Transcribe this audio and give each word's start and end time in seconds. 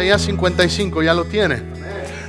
Isaías 0.00 0.22
55, 0.22 1.02
ya 1.02 1.12
lo 1.12 1.26
tiene. 1.26 1.62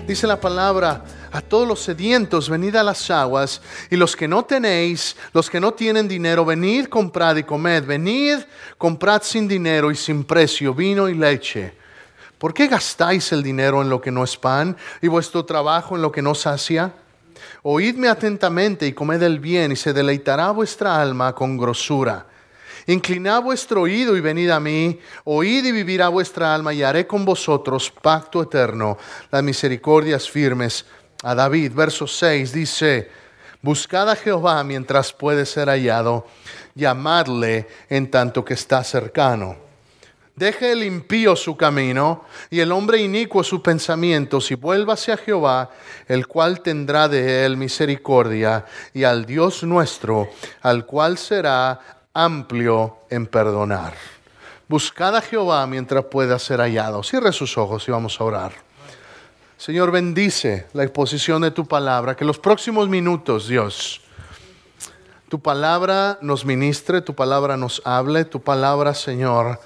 Dice 0.06 0.28
la 0.28 0.38
palabra, 0.38 1.06
a 1.32 1.40
todos 1.40 1.66
los 1.66 1.80
sedientos, 1.80 2.50
venid 2.50 2.76
a 2.76 2.84
las 2.84 3.10
aguas, 3.10 3.62
y 3.90 3.96
los 3.96 4.14
que 4.14 4.28
no 4.28 4.44
tenéis, 4.44 5.16
los 5.32 5.50
que 5.50 5.62
no 5.62 5.74
tienen 5.74 6.06
dinero, 6.06 6.44
venid, 6.44 6.88
comprad 6.88 7.38
y 7.38 7.44
comed, 7.44 7.86
venid, 7.86 8.40
comprad 8.78 9.22
sin 9.22 9.48
dinero 9.48 9.90
y 9.90 9.96
sin 9.96 10.26
precio 10.26 10.74
vino 10.74 11.08
y 11.08 11.14
leche. 11.14 11.74
¿Por 12.38 12.54
qué 12.54 12.68
gastáis 12.68 13.32
el 13.32 13.42
dinero 13.42 13.82
en 13.82 13.90
lo 13.90 14.02
que 14.02 14.12
no 14.12 14.26
es 14.26 14.36
pan 14.36 14.76
y 15.02 15.08
vuestro 15.08 15.46
trabajo 15.46 15.96
en 15.96 16.02
lo 16.02 16.12
que 16.12 16.22
no 16.22 16.36
sacia? 16.36 16.92
Oídme 17.64 18.10
atentamente 18.10 18.86
y 18.86 18.92
comed 18.92 19.24
el 19.24 19.40
bien, 19.40 19.72
y 19.72 19.78
se 19.78 19.94
deleitará 19.94 20.52
vuestra 20.52 21.02
alma 21.02 21.34
con 21.34 21.58
grosura. 21.58 22.26
Inclinad 22.88 23.42
vuestro 23.42 23.82
oído 23.82 24.18
y 24.18 24.22
venid 24.22 24.50
a 24.50 24.60
mí, 24.60 25.00
oíd 25.24 25.66
y 25.66 25.72
vivirá 25.72 26.10
vuestra 26.10 26.54
alma, 26.54 26.74
y 26.74 26.84
haré 26.84 27.06
con 27.06 27.26
vosotros 27.26 27.92
pacto 28.02 28.42
eterno, 28.42 28.98
las 29.32 29.44
misericordias 29.44 30.30
firmes. 30.30 30.86
A 31.24 31.36
David, 31.36 31.72
verso 31.74 32.08
6, 32.08 32.52
dice, 32.52 33.10
Buscad 33.62 34.10
a 34.10 34.16
Jehová 34.16 34.64
mientras 34.64 35.14
puede 35.14 35.46
ser 35.46 35.68
hallado, 35.70 36.26
llamadle 36.74 37.68
en 37.90 38.10
tanto 38.10 38.44
que 38.44 38.56
está 38.56 38.84
cercano. 38.84 39.56
Deje 40.36 40.72
el 40.72 40.84
impío 40.84 41.36
su 41.36 41.56
camino 41.56 42.26
y 42.50 42.62
el 42.62 42.72
hombre 42.72 42.98
inicuo 42.98 43.44
su 43.44 43.62
pensamiento, 43.62 44.40
y 44.50 44.56
vuélvase 44.56 45.12
a 45.12 45.18
Jehová, 45.18 45.70
el 46.08 46.26
cual 46.26 46.62
tendrá 46.62 47.08
de 47.08 47.46
él 47.46 47.58
misericordia, 47.58 48.66
y 48.94 49.04
al 49.04 49.26
Dios 49.26 49.62
nuestro, 49.64 50.30
al 50.64 50.88
cual 50.88 51.20
será 51.20 52.01
amplio 52.14 52.98
en 53.10 53.26
perdonar. 53.28 53.94
Buscad 54.68 55.16
a 55.16 55.22
Jehová 55.22 55.66
mientras 55.68 56.06
pueda 56.06 56.40
ser 56.40 56.60
hallado. 56.60 57.04
Cierre 57.04 57.32
sus 57.34 57.58
ojos 57.58 57.88
y 57.88 57.92
vamos 57.92 58.20
a 58.20 58.24
orar. 58.24 58.54
Señor, 59.58 59.92
bendice 59.92 60.68
la 60.74 60.84
exposición 60.84 61.42
de 61.42 61.52
tu 61.52 61.68
palabra, 61.68 62.16
que 62.16 62.26
los 62.26 62.40
próximos 62.40 62.90
minutos, 62.90 63.48
Dios, 63.48 64.02
tu 65.30 65.40
palabra 65.40 66.18
nos 66.22 66.46
ministre, 66.46 67.02
tu 67.02 67.14
palabra 67.14 67.58
nos 67.58 67.82
hable, 67.86 68.26
tu 68.26 68.42
palabra, 68.42 68.94
Señor, 68.94 69.60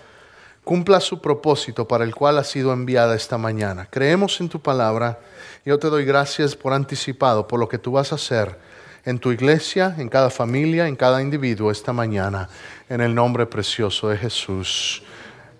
cumpla 0.64 1.00
su 1.00 1.22
propósito 1.22 1.88
para 1.88 2.04
el 2.04 2.14
cual 2.14 2.38
ha 2.38 2.44
sido 2.44 2.74
enviada 2.74 3.16
esta 3.16 3.38
mañana. 3.38 3.88
Creemos 3.90 4.42
en 4.42 4.50
tu 4.50 4.60
palabra. 4.60 5.20
Yo 5.64 5.80
te 5.80 5.88
doy 5.90 6.04
gracias 6.04 6.56
por 6.56 6.74
anticipado, 6.74 7.48
por 7.48 7.60
lo 7.60 7.70
que 7.70 7.78
tú 7.78 7.94
vas 7.94 8.12
a 8.12 8.16
hacer 8.16 8.60
en 9.06 9.20
tu 9.20 9.32
iglesia, 9.32 9.96
en 9.98 10.10
cada 10.10 10.30
familia, 10.30 10.88
en 10.88 10.96
cada 10.96 11.22
individuo 11.22 11.72
esta 11.72 11.94
mañana, 11.94 12.50
en 12.90 13.02
el 13.02 13.14
nombre 13.14 13.46
precioso 13.46 14.10
de 14.10 14.18
Jesús. 14.18 15.04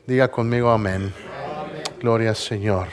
Diga 0.08 0.30
conmigo 0.30 0.72
amén. 0.72 1.14
Gloria 2.00 2.30
al 2.30 2.36
Señor. 2.36 2.88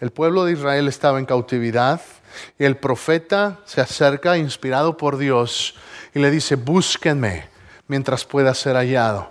El 0.00 0.10
pueblo 0.10 0.44
de 0.44 0.52
Israel 0.52 0.88
estaba 0.88 1.18
en 1.18 1.26
cautividad 1.26 2.00
y 2.58 2.64
el 2.64 2.76
profeta 2.76 3.60
se 3.64 3.80
acerca, 3.80 4.36
inspirado 4.36 4.96
por 4.96 5.18
Dios, 5.18 5.76
y 6.14 6.18
le 6.18 6.30
dice, 6.30 6.56
búsquenme 6.56 7.46
mientras 7.86 8.24
pueda 8.24 8.54
ser 8.54 8.76
hallado. 8.76 9.30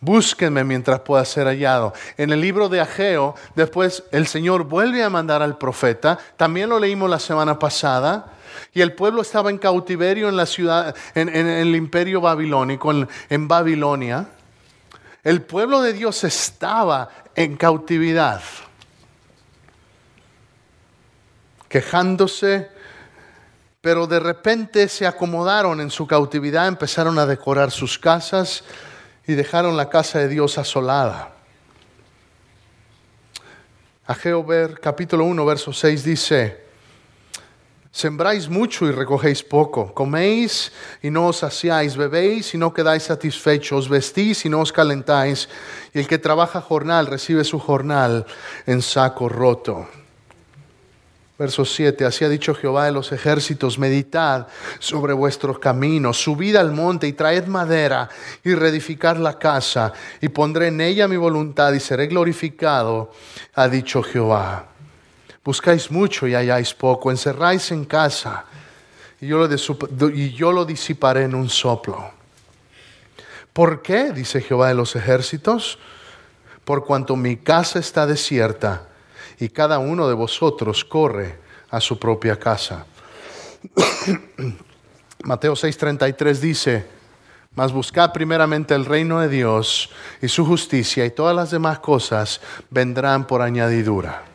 Búsquenme 0.00 0.64
mientras 0.64 1.00
pueda 1.00 1.24
ser 1.26 1.46
hallado. 1.46 1.92
En 2.16 2.32
el 2.32 2.40
libro 2.40 2.70
de 2.70 2.80
Ageo, 2.80 3.34
después 3.54 4.02
el 4.12 4.26
Señor 4.26 4.64
vuelve 4.64 5.04
a 5.04 5.10
mandar 5.10 5.42
al 5.42 5.58
profeta. 5.58 6.18
También 6.38 6.70
lo 6.70 6.78
leímos 6.78 7.10
la 7.10 7.18
semana 7.18 7.58
pasada. 7.58 8.32
Y 8.72 8.80
el 8.80 8.94
pueblo 8.94 9.22
estaba 9.22 9.50
en 9.50 9.58
cautiverio 9.58 10.28
en 10.28 10.36
la 10.36 10.46
ciudad, 10.46 10.94
en, 11.14 11.28
el 11.28 11.74
imperio 11.74 12.20
babilónico, 12.20 12.92
en 13.28 13.48
Babilonia. 13.48 14.28
El 15.22 15.42
pueblo 15.42 15.82
de 15.82 15.92
Dios 15.92 16.24
estaba 16.24 17.10
en 17.34 17.56
cautividad, 17.56 18.42
quejándose, 21.68 22.70
pero 23.80 24.06
de 24.06 24.20
repente 24.20 24.88
se 24.88 25.06
acomodaron 25.06 25.80
en 25.80 25.90
su 25.90 26.06
cautividad, 26.06 26.68
empezaron 26.68 27.18
a 27.18 27.26
decorar 27.26 27.70
sus 27.70 27.98
casas 27.98 28.64
y 29.26 29.34
dejaron 29.34 29.76
la 29.76 29.88
casa 29.88 30.18
de 30.18 30.28
Dios 30.28 30.58
asolada. 30.58 31.34
Ageo 34.06 34.44
capítulo 34.80 35.24
1, 35.24 35.46
verso 35.46 35.72
6 35.72 36.02
dice, 36.02 36.69
Sembráis 37.92 38.48
mucho 38.48 38.86
y 38.86 38.92
recogéis 38.92 39.42
poco, 39.42 39.92
coméis 39.92 40.70
y 41.02 41.10
no 41.10 41.26
os 41.26 41.38
saciáis, 41.38 41.96
bebéis 41.96 42.54
y 42.54 42.58
no 42.58 42.72
quedáis 42.72 43.02
satisfechos, 43.02 43.88
vestís 43.88 44.44
y 44.44 44.48
no 44.48 44.60
os 44.60 44.72
calentáis, 44.72 45.48
y 45.92 45.98
el 45.98 46.06
que 46.06 46.18
trabaja 46.18 46.60
jornal 46.60 47.08
recibe 47.08 47.42
su 47.42 47.58
jornal 47.58 48.26
en 48.66 48.80
saco 48.80 49.28
roto. 49.28 49.88
Verso 51.36 51.64
7, 51.64 52.04
así 52.04 52.24
ha 52.24 52.28
dicho 52.28 52.54
Jehová 52.54 52.84
de 52.84 52.92
los 52.92 53.10
ejércitos, 53.10 53.78
meditad 53.78 54.46
sobre 54.78 55.12
vuestros 55.12 55.58
caminos, 55.58 56.22
subid 56.22 56.54
al 56.54 56.70
monte 56.70 57.08
y 57.08 57.14
traed 57.14 57.46
madera 57.46 58.08
y 58.44 58.54
reedificar 58.54 59.18
la 59.18 59.36
casa, 59.36 59.92
y 60.20 60.28
pondré 60.28 60.68
en 60.68 60.80
ella 60.80 61.08
mi 61.08 61.16
voluntad 61.16 61.72
y 61.72 61.80
seré 61.80 62.06
glorificado, 62.06 63.10
ha 63.54 63.66
dicho 63.68 64.00
Jehová. 64.00 64.69
Buscáis 65.44 65.90
mucho 65.90 66.26
y 66.26 66.34
halláis 66.34 66.74
poco, 66.74 67.10
encerráis 67.10 67.70
en 67.70 67.84
casa 67.84 68.44
y 69.20 69.28
yo, 69.28 70.52
lo 70.52 70.64
disiparé 70.64 71.24
en 71.24 71.34
un 71.34 71.48
soplo. 71.50 72.10
¿Por 73.52 73.82
qué? 73.82 74.12
dice 74.12 74.40
Jehová 74.40 74.68
de 74.68 74.74
los 74.74 74.96
ejércitos. 74.96 75.78
Por 76.64 76.84
cuanto 76.84 77.16
mi 77.16 77.36
casa 77.36 77.78
está 77.78 78.06
desierta 78.06 78.88
y 79.38 79.48
cada 79.48 79.78
uno 79.78 80.08
de 80.08 80.14
vosotros 80.14 80.84
corre 80.84 81.38
a 81.70 81.80
su 81.80 81.98
propia 81.98 82.38
casa. 82.38 82.86
Mateo 85.24 85.54
6:33 85.54 86.34
dice, 86.38 86.86
mas 87.54 87.72
buscad 87.72 88.12
primeramente 88.12 88.74
el 88.74 88.86
reino 88.86 89.20
de 89.20 89.28
Dios 89.28 89.90
y 90.22 90.28
su 90.28 90.46
justicia 90.46 91.04
y 91.04 91.10
todas 91.10 91.36
las 91.36 91.50
demás 91.50 91.80
cosas 91.80 92.40
vendrán 92.70 93.26
por 93.26 93.42
añadidura. 93.42 94.29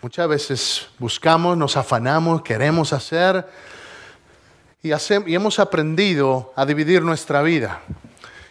Muchas 0.00 0.28
veces 0.28 0.86
buscamos, 1.00 1.56
nos 1.56 1.76
afanamos, 1.76 2.42
queremos 2.42 2.92
hacer 2.92 3.44
y, 4.80 4.90
y 4.90 5.34
hemos 5.34 5.58
aprendido 5.58 6.52
a 6.54 6.64
dividir 6.64 7.02
nuestra 7.02 7.42
vida. 7.42 7.80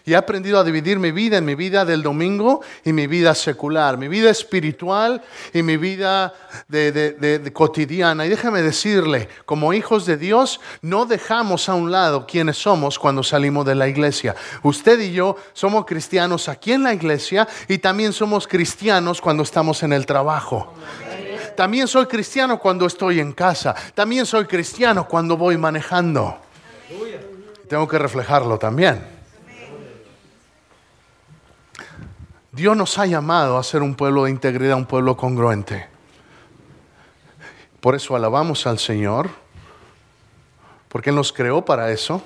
Y 0.08 0.14
he 0.14 0.16
aprendido 0.16 0.58
a 0.60 0.64
dividir 0.66 1.00
mi 1.00 1.12
vida 1.12 1.38
en 1.38 1.46
mi 1.46 1.56
vida 1.56 1.84
del 1.86 2.02
domingo 2.02 2.62
y 2.84 2.94
mi 2.94 3.08
vida 3.08 3.36
secular, 3.36 3.98
mi 3.98 4.08
vida 4.08 4.30
espiritual 4.30 5.22
y 5.54 5.64
mi 5.64 5.76
vida 5.76 6.34
de, 6.70 7.52
cotidiana. 7.54 8.26
Y 8.26 8.30
déjame 8.30 8.62
decirle, 8.62 9.28
como 9.46 9.74
hijos 9.74 10.06
de 10.06 10.16
Dios, 10.16 10.62
no 10.82 11.06
dejamos 11.06 11.68
a 11.70 11.76
un 11.76 11.92
lado 11.92 12.26
quienes 12.26 12.58
somos 12.58 13.00
cuando 13.00 13.22
salimos 13.22 13.66
de 13.66 13.76
la 13.76 13.90
iglesia. 13.90 14.34
Usted 14.64 15.00
y 15.00 15.12
yo 15.12 15.36
somos 15.52 15.86
cristianos 15.86 16.48
aquí 16.48 16.72
en 16.72 16.84
la 16.84 16.94
iglesia 16.94 17.46
y 17.68 17.78
también 17.78 18.12
somos 18.14 18.48
cristianos 18.48 19.20
cuando 19.20 19.44
estamos 19.44 19.84
en 19.84 19.92
el 19.92 20.06
trabajo. 20.06 20.74
También 21.58 21.88
soy 21.88 22.06
cristiano 22.06 22.60
cuando 22.60 22.86
estoy 22.86 23.20
en 23.20 23.34
casa. 23.34 23.74
También 23.96 24.28
soy 24.28 24.46
cristiano 24.46 25.08
cuando 25.08 25.36
voy 25.36 25.58
manejando. 25.58 26.38
Tengo 27.68 27.88
que 27.88 27.98
reflejarlo 27.98 28.60
también. 28.60 29.04
Dios 32.52 32.78
nos 32.78 33.00
ha 33.00 33.08
llamado 33.08 33.58
a 33.58 33.64
ser 33.64 33.82
un 33.82 33.96
pueblo 33.96 34.26
de 34.26 34.30
integridad, 34.30 34.78
un 34.78 34.86
pueblo 34.86 35.18
congruente. 35.18 35.88
Por 37.80 37.96
eso 37.96 38.16
alabamos 38.16 38.68
al 38.68 38.78
Señor, 38.78 39.28
porque 40.90 41.10
Él 41.10 41.16
nos 41.16 41.34
creó 41.34 41.66
para 41.66 41.90
eso, 41.90 42.22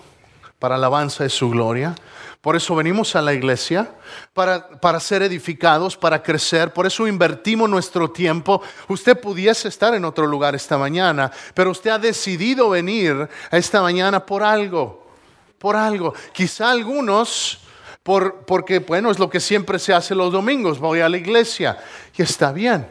para 0.59 0.75
alabanza 0.75 1.23
de 1.23 1.29
su 1.29 1.49
gloria. 1.49 1.95
Por 2.41 2.55
eso 2.55 2.75
venimos 2.75 3.15
a 3.15 3.21
la 3.21 3.33
iglesia, 3.33 3.93
para, 4.33 4.67
para 4.67 4.99
ser 4.99 5.21
edificados, 5.21 5.95
para 5.95 6.23
crecer. 6.23 6.73
Por 6.73 6.87
eso 6.87 7.05
invertimos 7.05 7.69
nuestro 7.69 8.09
tiempo. 8.09 8.63
Usted 8.87 9.19
pudiese 9.19 9.67
estar 9.67 9.93
en 9.93 10.05
otro 10.05 10.25
lugar 10.25 10.55
esta 10.55 10.75
mañana, 10.75 11.31
pero 11.53 11.69
usted 11.69 11.91
ha 11.91 11.99
decidido 11.99 12.71
venir 12.71 13.29
a 13.51 13.57
esta 13.57 13.83
mañana 13.83 14.25
por 14.25 14.41
algo, 14.41 15.05
por 15.59 15.75
algo. 15.75 16.15
Quizá 16.33 16.71
algunos 16.71 17.59
por, 18.01 18.45
porque, 18.45 18.79
bueno, 18.79 19.11
es 19.11 19.19
lo 19.19 19.29
que 19.29 19.39
siempre 19.39 19.77
se 19.77 19.93
hace 19.93 20.15
los 20.15 20.31
domingos, 20.31 20.79
voy 20.79 21.01
a 21.01 21.09
la 21.09 21.17
iglesia 21.17 21.77
y 22.17 22.23
está 22.23 22.51
bien. 22.51 22.87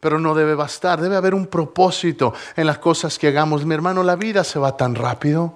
Pero 0.00 0.18
no 0.18 0.34
debe 0.34 0.56
bastar, 0.56 1.00
debe 1.00 1.14
haber 1.14 1.34
un 1.34 1.46
propósito 1.46 2.34
en 2.56 2.66
las 2.66 2.78
cosas 2.78 3.16
que 3.16 3.28
hagamos. 3.28 3.64
Mi 3.64 3.74
hermano, 3.74 4.02
la 4.02 4.16
vida 4.16 4.42
se 4.42 4.58
va 4.58 4.76
tan 4.76 4.96
rápido. 4.96 5.54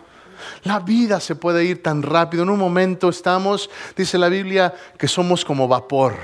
La 0.64 0.80
vida 0.80 1.20
se 1.20 1.36
puede 1.36 1.64
ir 1.64 1.82
tan 1.82 2.02
rápido. 2.02 2.42
En 2.42 2.50
un 2.50 2.58
momento 2.58 3.08
estamos, 3.08 3.70
dice 3.96 4.18
la 4.18 4.28
Biblia, 4.28 4.74
que 4.98 5.08
somos 5.08 5.44
como 5.44 5.68
vapor. 5.68 6.14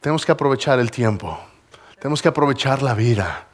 Tenemos 0.00 0.26
que 0.26 0.32
aprovechar 0.32 0.78
el 0.80 0.90
tiempo. 0.90 1.38
Tenemos 1.98 2.20
que 2.20 2.28
aprovechar 2.28 2.82
la 2.82 2.94
vida. 2.94 3.46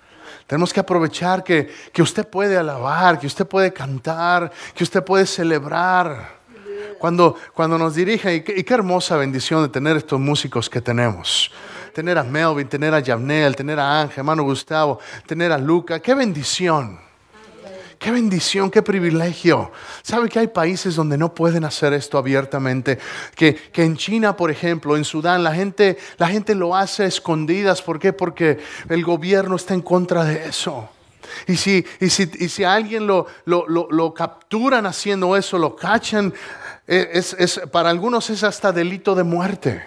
Tenemos 0.46 0.72
que 0.72 0.80
aprovechar 0.80 1.44
que, 1.44 1.70
que 1.92 2.00
usted 2.00 2.26
puede 2.26 2.56
alabar, 2.56 3.18
que 3.18 3.26
usted 3.26 3.46
puede 3.46 3.70
cantar, 3.70 4.50
que 4.74 4.82
usted 4.82 5.04
puede 5.04 5.26
celebrar. 5.26 6.38
Cuando, 6.98 7.36
cuando 7.54 7.78
nos 7.78 7.94
dirige, 7.94 8.34
y 8.34 8.40
qué, 8.42 8.74
hermosa 8.74 9.16
bendición 9.16 9.62
de 9.62 9.68
tener 9.68 9.96
estos 9.98 10.18
músicos 10.18 10.70
que 10.70 10.80
tenemos. 10.80 11.50
Tener 11.94 12.16
a 12.18 12.24
Melvin, 12.24 12.68
tener 12.68 12.94
a 12.94 13.04
Javnel, 13.04 13.54
tener 13.54 13.78
a 13.78 14.00
Ángel, 14.00 14.18
hermano 14.20 14.42
Gustavo, 14.42 14.98
tener 15.26 15.52
a 15.52 15.58
Luca. 15.58 16.00
Qué 16.00 16.14
bendición. 16.14 16.98
Qué 17.98 18.12
bendición, 18.12 18.70
qué 18.70 18.80
privilegio. 18.80 19.72
¿Sabe 20.02 20.28
que 20.28 20.38
hay 20.38 20.46
países 20.46 20.94
donde 20.94 21.18
no 21.18 21.34
pueden 21.34 21.64
hacer 21.64 21.92
esto 21.92 22.16
abiertamente? 22.16 22.98
Que, 23.34 23.56
que, 23.56 23.82
en 23.82 23.96
China, 23.96 24.36
por 24.36 24.52
ejemplo, 24.52 24.96
en 24.96 25.04
Sudán, 25.04 25.42
la 25.42 25.52
gente, 25.52 25.98
la 26.16 26.28
gente 26.28 26.54
lo 26.54 26.76
hace 26.76 27.06
escondidas. 27.06 27.82
¿Por 27.82 27.98
qué? 27.98 28.12
Porque 28.12 28.58
el 28.88 29.04
gobierno 29.04 29.56
está 29.56 29.74
en 29.74 29.82
contra 29.82 30.24
de 30.24 30.46
eso. 30.46 30.88
Y 31.48 31.56
si, 31.56 31.84
y 32.00 32.08
si, 32.10 32.30
y 32.38 32.48
si 32.48 32.62
alguien 32.62 33.06
lo, 33.06 33.26
lo, 33.44 33.66
lo, 33.66 34.14
capturan 34.14 34.86
haciendo 34.86 35.36
eso, 35.36 35.58
lo 35.58 35.74
cachan, 35.74 36.32
eh, 36.86 37.10
es, 37.12 37.34
es, 37.38 37.60
para 37.72 37.90
algunos 37.90 38.30
es 38.30 38.44
hasta 38.44 38.72
delito 38.72 39.16
de 39.16 39.24
muerte. 39.24 39.84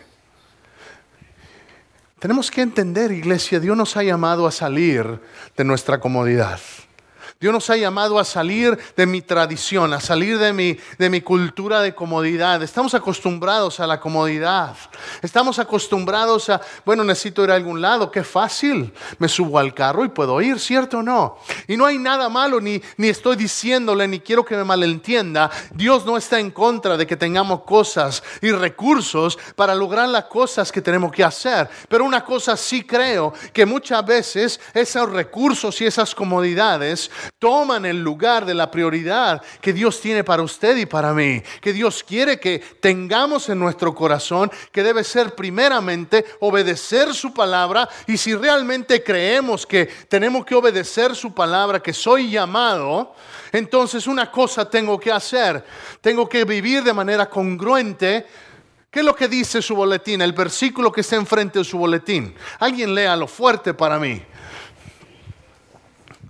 Tenemos 2.19 2.52
que 2.52 2.62
entender, 2.62 3.12
iglesia, 3.12 3.60
Dios 3.60 3.75
nos 3.75 3.96
ha 3.98 4.04
llamado 4.04 4.46
a 4.46 4.52
salir 4.52 5.19
de 5.56 5.63
nuestra 5.63 6.00
comodidad. 6.00 6.60
Dios 7.42 7.52
nos 7.52 7.72
ha 7.72 7.76
llamado 7.76 8.20
a 8.20 8.24
salir 8.24 8.78
de 8.96 9.08
mi 9.08 9.24
tradición, 9.24 9.92
a 9.94 10.00
salir 10.00 10.38
de 10.38 10.54
mi, 10.54 10.78
de 11.00 11.10
mi 11.10 11.22
cultura 11.22 11.82
de 11.82 11.96
comodidad. 11.96 12.62
Estamos 12.62 12.94
acostumbrados 12.94 13.80
a 13.80 13.88
la 13.88 14.00
comodidad. 14.00 14.76
Estamos 15.24 15.58
acostumbrados 15.58 16.52
a, 16.52 16.62
bueno, 16.86 17.04
necesito 17.04 17.44
ir 17.44 17.50
a 17.50 17.56
algún 17.56 17.82
lado, 17.82 18.12
qué 18.12 18.24
fácil. 18.24 18.94
Me 19.18 19.28
subo 19.28 19.58
al 19.58 19.74
carro 19.74 20.06
y 20.06 20.10
puedo 20.10 20.40
ir, 20.40 20.60
¿cierto 20.60 21.00
o 21.00 21.02
no? 21.02 21.40
Y 21.68 21.78
no 21.78 21.88
hay 21.88 21.98
nada 21.98 22.30
malo, 22.30 22.62
ni, 22.62 22.80
ni 22.98 23.08
estoy 23.08 23.38
diciéndole, 23.38 24.08
ni 24.08 24.20
quiero 24.20 24.46
que 24.46 24.56
me 24.56 24.64
malentienda. 24.64 25.50
Dios 25.74 26.06
no 26.06 26.18
está 26.18 26.40
en 26.40 26.52
contra 26.52 26.96
de 26.96 27.08
que 27.08 27.18
tengamos 27.18 27.62
cosas 27.62 28.22
y 28.44 28.52
recursos 28.52 29.40
para 29.56 29.74
lograr 29.74 30.08
las 30.10 30.26
cosas 30.26 30.72
que 30.72 30.84
tenemos 30.84 31.12
que 31.12 31.24
hacer. 31.24 31.68
Pero 31.90 32.06
una 32.06 32.24
cosa 32.24 32.56
sí 32.56 32.84
creo, 32.84 33.34
que 33.52 33.66
muchas 33.66 34.06
veces 34.06 34.60
esos 34.76 35.10
recursos 35.10 35.82
y 35.82 35.88
esas 35.88 36.14
comodidades 36.14 37.10
toman 37.39 37.86
el 37.86 38.04
lugar 38.04 38.45
de 38.45 38.54
la 38.54 38.69
prioridad 38.69 39.42
que 39.62 39.74
Dios 39.74 40.00
tiene 40.00 40.24
para 40.24 40.44
usted 40.44 40.78
y 40.78 40.86
para 40.86 41.13
mí, 41.13 41.42
que 41.60 41.74
Dios 41.74 42.04
quiere 42.04 42.39
que 42.39 42.60
tengamos 42.60 43.50
en 43.50 43.60
nuestro 43.60 43.95
corazón, 43.95 44.51
que 44.72 44.83
debe 44.83 45.04
ser 45.04 45.33
primeramente 45.33 46.24
obedecer 46.39 47.13
su 47.13 47.33
palabra 47.33 47.89
y 48.07 48.18
si 48.18 48.36
realmente 48.36 49.04
creemos 49.04 49.66
que 49.66 49.88
tenemos 50.07 50.45
que 50.45 50.56
obedecer 50.56 51.16
su 51.16 51.33
palabra, 51.33 51.81
que 51.81 51.94
soy 51.94 52.30
llamado, 52.30 53.16
entonces 53.51 54.07
una 54.07 54.30
cosa 54.30 54.69
tengo 54.69 55.00
que 55.00 55.12
hacer, 55.12 55.63
tengo 56.00 56.30
que 56.30 56.45
vivir 56.45 56.84
de 56.84 56.94
manera 56.94 57.30
congruente 57.30 58.25
¿Qué 58.92 59.00
es 59.00 59.06
lo 59.06 59.16
que 59.16 59.30
dice 59.30 59.62
su 59.62 59.74
boletín? 59.74 60.22
El 60.22 60.34
versículo 60.34 60.92
que 60.92 61.00
está 61.00 61.16
enfrente 61.16 61.60
de 61.60 61.63
su 61.63 61.77
boletín. 61.77 62.36
Alguien 62.60 62.94
léalo 62.94 63.25
fuerte 63.25 63.74
para 63.74 63.98
mí. 63.98 64.22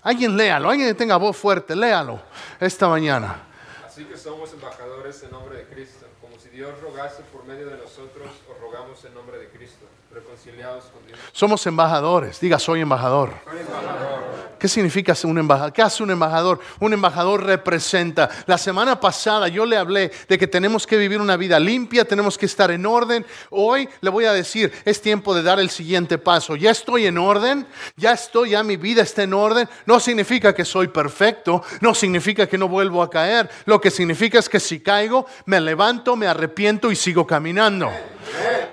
Alguien 0.03 0.35
léalo, 0.35 0.69
alguien 0.69 0.95
tenga 0.97 1.15
voz 1.17 1.37
fuerte, 1.37 1.75
léalo 1.75 2.19
esta 2.59 2.87
mañana. 2.87 3.43
Así 3.85 4.03
que 4.05 4.17
somos 4.17 4.51
embajadores 4.53 5.21
en 5.21 5.31
nombre 5.31 5.57
de 5.57 5.65
Cristo, 5.65 6.07
como 6.19 6.39
si 6.39 6.49
Dios 6.49 6.79
rogase 6.81 7.21
por 7.31 7.45
medio 7.45 7.67
de 7.69 7.77
nosotros, 7.77 8.27
os 8.49 8.59
rogamos 8.59 9.03
en 9.05 9.13
nombre 9.13 9.37
de 9.37 9.49
Cristo, 9.49 9.85
reconciliados 10.13 10.85
con 10.85 11.05
Dios. 11.07 11.19
Somos 11.31 11.65
embajadores, 11.67 12.39
diga 12.39 12.59
soy 12.59 12.81
embajador. 12.81 13.33
Soy 13.45 13.59
embajador. 13.59 14.21
¿Qué 14.61 14.67
significa 14.67 15.15
ser 15.15 15.27
un 15.27 15.39
embajador? 15.39 15.73
¿Qué 15.73 15.81
hace 15.81 16.03
un 16.03 16.11
embajador? 16.11 16.59
Un 16.79 16.93
embajador 16.93 17.43
representa. 17.43 18.29
La 18.45 18.59
semana 18.59 18.99
pasada 18.99 19.47
yo 19.47 19.65
le 19.65 19.75
hablé 19.75 20.11
de 20.29 20.37
que 20.37 20.45
tenemos 20.45 20.85
que 20.85 20.97
vivir 20.97 21.19
una 21.19 21.35
vida 21.35 21.59
limpia, 21.59 22.05
tenemos 22.05 22.37
que 22.37 22.45
estar 22.45 22.69
en 22.69 22.85
orden. 22.85 23.25
Hoy 23.49 23.89
le 24.01 24.11
voy 24.11 24.25
a 24.25 24.33
decir, 24.33 24.71
es 24.85 25.01
tiempo 25.01 25.33
de 25.33 25.41
dar 25.41 25.59
el 25.59 25.71
siguiente 25.71 26.19
paso. 26.19 26.55
Ya 26.55 26.69
estoy 26.69 27.07
en 27.07 27.17
orden, 27.17 27.65
ya 27.95 28.11
estoy, 28.11 28.51
ya 28.51 28.61
mi 28.61 28.77
vida 28.77 29.01
está 29.01 29.23
en 29.23 29.33
orden. 29.33 29.67
No 29.87 29.99
significa 29.99 30.53
que 30.53 30.63
soy 30.63 30.89
perfecto, 30.89 31.63
no 31.79 31.95
significa 31.95 32.45
que 32.45 32.59
no 32.59 32.67
vuelvo 32.67 33.01
a 33.01 33.09
caer. 33.09 33.49
Lo 33.65 33.81
que 33.81 33.89
significa 33.89 34.37
es 34.37 34.47
que 34.47 34.59
si 34.59 34.79
caigo, 34.79 35.25
me 35.47 35.59
levanto, 35.59 36.15
me 36.15 36.27
arrepiento 36.27 36.91
y 36.91 36.95
sigo 36.95 37.25
caminando. 37.25 37.89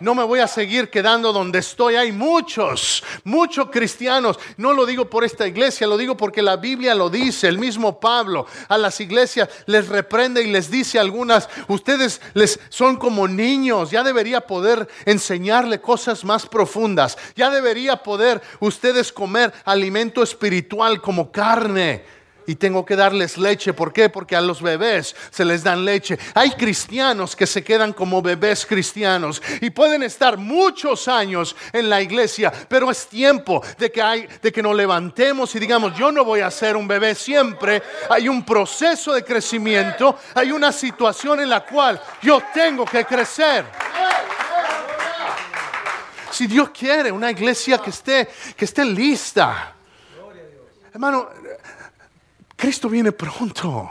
No 0.00 0.14
me 0.14 0.22
voy 0.22 0.40
a 0.40 0.46
seguir 0.46 0.90
quedando 0.90 1.27
donde 1.32 1.60
estoy. 1.60 1.96
Hay 1.96 2.12
muchos, 2.12 3.02
muchos 3.24 3.70
cristianos. 3.70 4.38
No 4.56 4.72
lo 4.72 4.86
digo 4.86 5.08
por 5.08 5.24
esta 5.24 5.46
iglesia, 5.46 5.86
lo 5.86 5.96
digo 5.96 6.16
porque 6.16 6.42
la 6.42 6.56
Biblia 6.56 6.94
lo 6.94 7.10
dice. 7.10 7.48
El 7.48 7.58
mismo 7.58 8.00
Pablo 8.00 8.46
a 8.68 8.78
las 8.78 9.00
iglesias 9.00 9.48
les 9.66 9.88
reprende 9.88 10.42
y 10.42 10.50
les 10.50 10.70
dice 10.70 10.98
algunas, 10.98 11.48
ustedes 11.68 12.20
les 12.34 12.58
son 12.68 12.96
como 12.96 13.28
niños. 13.28 13.90
Ya 13.90 14.02
debería 14.02 14.42
poder 14.42 14.88
enseñarle 15.04 15.80
cosas 15.80 16.24
más 16.24 16.46
profundas. 16.46 17.18
Ya 17.36 17.50
debería 17.50 17.96
poder 17.96 18.42
ustedes 18.60 19.12
comer 19.12 19.52
alimento 19.64 20.22
espiritual 20.22 21.00
como 21.00 21.32
carne 21.32 22.17
y 22.48 22.56
tengo 22.56 22.84
que 22.84 22.96
darles 22.96 23.36
leche. 23.36 23.74
¿Por 23.74 23.92
qué? 23.92 24.08
Porque 24.08 24.34
a 24.34 24.40
los 24.40 24.62
bebés 24.62 25.14
se 25.30 25.44
les 25.44 25.62
dan 25.62 25.84
leche. 25.84 26.18
Hay 26.32 26.52
cristianos 26.52 27.36
que 27.36 27.46
se 27.46 27.62
quedan 27.62 27.92
como 27.92 28.22
bebés 28.22 28.64
cristianos 28.64 29.42
y 29.60 29.68
pueden 29.68 30.02
estar 30.02 30.38
muchos 30.38 31.08
años 31.08 31.54
en 31.74 31.90
la 31.90 32.00
iglesia, 32.00 32.50
pero 32.68 32.90
es 32.90 33.06
tiempo 33.06 33.62
de 33.76 33.92
que, 33.92 34.00
hay, 34.00 34.26
de 34.40 34.50
que 34.50 34.62
nos 34.62 34.74
levantemos 34.74 35.54
y 35.54 35.58
digamos, 35.58 35.94
yo 35.98 36.10
no 36.10 36.24
voy 36.24 36.40
a 36.40 36.50
ser 36.50 36.74
un 36.74 36.88
bebé 36.88 37.14
siempre. 37.14 37.82
Hay 38.08 38.30
un 38.30 38.42
proceso 38.42 39.12
de 39.12 39.22
crecimiento, 39.22 40.18
hay 40.34 40.50
una 40.50 40.72
situación 40.72 41.40
en 41.40 41.50
la 41.50 41.66
cual 41.66 42.00
yo 42.22 42.40
tengo 42.54 42.86
que 42.86 43.04
crecer. 43.04 43.66
Si 46.30 46.46
Dios 46.46 46.70
quiere 46.70 47.12
una 47.12 47.30
iglesia 47.30 47.76
que 47.76 47.90
esté, 47.90 48.26
que 48.56 48.64
esté 48.64 48.86
lista. 48.86 49.74
Hermano, 50.94 51.28
Cristo 52.58 52.88
viene 52.88 53.12
pronto. 53.12 53.88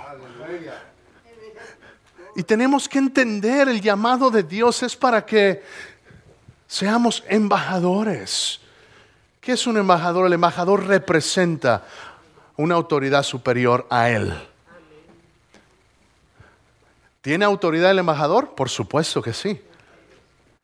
Y 2.36 2.44
tenemos 2.44 2.90
que 2.90 3.00
entender 3.00 3.70
el 3.70 3.80
llamado 3.80 4.30
de 4.30 4.44
Dios 4.44 4.84
es 4.84 4.94
para 4.94 5.26
que 5.26 5.64
seamos 6.68 7.24
embajadores. 7.30 8.60
¿Qué 9.40 9.54
es 9.54 9.66
un 9.68 9.78
embajador? 9.78 10.28
El 10.28 10.34
embajador 10.34 10.86
representa 10.86 11.86
una 12.58 12.76
autoridad 12.76 13.24
superior 13.24 13.88
a 13.90 14.10
él. 14.10 14.38
¿Tiene 17.22 17.46
autoridad 17.46 17.92
el 17.92 18.00
embajador? 18.00 18.54
Por 18.54 18.68
supuesto 18.70 19.22
que 19.22 19.32
sí. 19.32 19.62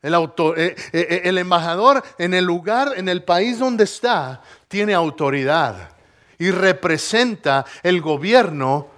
El, 0.02 0.12
eh, 0.12 0.20
eh, 0.58 0.76
eh, 0.92 1.22
el, 1.24 1.38
embajador 1.38 2.04
en 2.18 2.34
el 2.34 2.44
lugar, 2.44 2.92
en 2.96 3.08
el 3.08 3.24
país 3.24 3.58
donde 3.58 3.84
está, 3.84 4.42
tiene 4.68 4.92
autoridad 4.92 5.93
y 6.38 6.50
representa 6.50 7.64
el 7.82 8.00
gobierno 8.00 8.88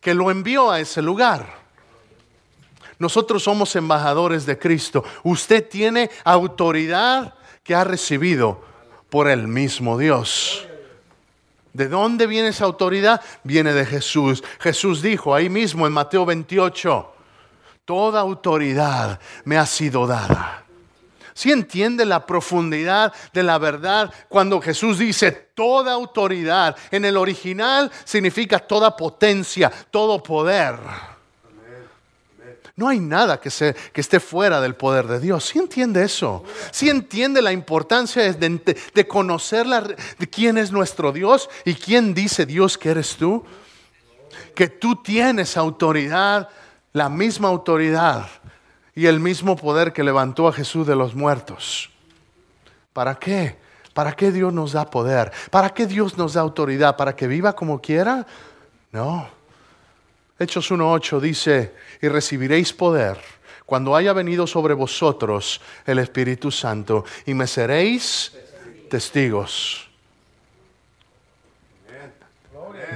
que 0.00 0.14
lo 0.14 0.30
envió 0.30 0.70
a 0.70 0.80
ese 0.80 1.02
lugar. 1.02 1.64
Nosotros 2.98 3.42
somos 3.42 3.74
embajadores 3.76 4.46
de 4.46 4.58
Cristo. 4.58 5.04
Usted 5.22 5.68
tiene 5.68 6.10
autoridad 6.24 7.34
que 7.62 7.74
ha 7.74 7.84
recibido 7.84 8.62
por 9.10 9.28
el 9.28 9.48
mismo 9.48 9.98
Dios. 9.98 10.66
¿De 11.72 11.88
dónde 11.88 12.26
viene 12.26 12.48
esa 12.48 12.64
autoridad? 12.64 13.20
Viene 13.42 13.72
de 13.72 13.84
Jesús. 13.84 14.44
Jesús 14.60 15.02
dijo 15.02 15.34
ahí 15.34 15.48
mismo 15.48 15.86
en 15.86 15.92
Mateo 15.92 16.24
28, 16.24 17.12
toda 17.84 18.20
autoridad 18.20 19.18
me 19.44 19.56
ha 19.58 19.66
sido 19.66 20.06
dada 20.06 20.63
si 21.34 21.50
entiende 21.50 22.04
la 22.04 22.24
profundidad 22.24 23.12
de 23.32 23.42
la 23.42 23.58
verdad 23.58 24.12
cuando 24.28 24.60
Jesús 24.60 24.98
dice 24.98 25.32
toda 25.32 25.92
autoridad? 25.92 26.76
En 26.92 27.04
el 27.04 27.16
original 27.16 27.90
significa 28.04 28.60
toda 28.60 28.96
potencia, 28.96 29.70
todo 29.90 30.22
poder. 30.22 30.76
No 32.76 32.88
hay 32.88 32.98
nada 32.98 33.40
que, 33.40 33.50
se, 33.50 33.74
que 33.92 34.00
esté 34.00 34.18
fuera 34.18 34.60
del 34.60 34.74
poder 34.74 35.06
de 35.06 35.20
Dios. 35.20 35.44
¿Sí 35.44 35.58
entiende 35.58 36.02
eso? 36.04 36.42
¿Sí 36.72 36.88
entiende 36.88 37.40
la 37.40 37.52
importancia 37.52 38.32
de, 38.32 38.76
de 38.94 39.08
conocer 39.08 39.66
de 39.66 40.30
quién 40.30 40.58
es 40.58 40.72
nuestro 40.72 41.12
Dios 41.12 41.48
y 41.64 41.74
quién 41.74 42.14
dice 42.14 42.46
Dios 42.46 42.78
que 42.78 42.90
eres 42.90 43.16
tú? 43.16 43.44
Que 44.54 44.68
tú 44.68 44.96
tienes 45.02 45.56
autoridad, 45.56 46.48
la 46.92 47.08
misma 47.08 47.48
autoridad 47.48 48.26
y 48.94 49.06
el 49.06 49.20
mismo 49.20 49.56
poder 49.56 49.92
que 49.92 50.04
levantó 50.04 50.48
a 50.48 50.52
Jesús 50.52 50.86
de 50.86 50.96
los 50.96 51.14
muertos. 51.14 51.90
¿Para 52.92 53.16
qué? 53.16 53.56
¿Para 53.92 54.12
qué 54.12 54.30
Dios 54.30 54.52
nos 54.52 54.72
da 54.72 54.90
poder? 54.90 55.32
¿Para 55.50 55.70
qué 55.70 55.86
Dios 55.86 56.16
nos 56.16 56.34
da 56.34 56.40
autoridad? 56.40 56.96
¿Para 56.96 57.14
que 57.14 57.26
viva 57.26 57.54
como 57.54 57.80
quiera? 57.80 58.26
No. 58.92 59.28
Hechos 60.38 60.70
1.8 60.70 61.20
dice, 61.20 61.74
y 62.00 62.08
recibiréis 62.08 62.72
poder 62.72 63.18
cuando 63.66 63.96
haya 63.96 64.12
venido 64.12 64.46
sobre 64.46 64.74
vosotros 64.74 65.60
el 65.86 65.98
Espíritu 65.98 66.50
Santo 66.50 67.04
y 67.24 67.34
me 67.34 67.46
seréis 67.46 68.32
testigos. 68.90 69.88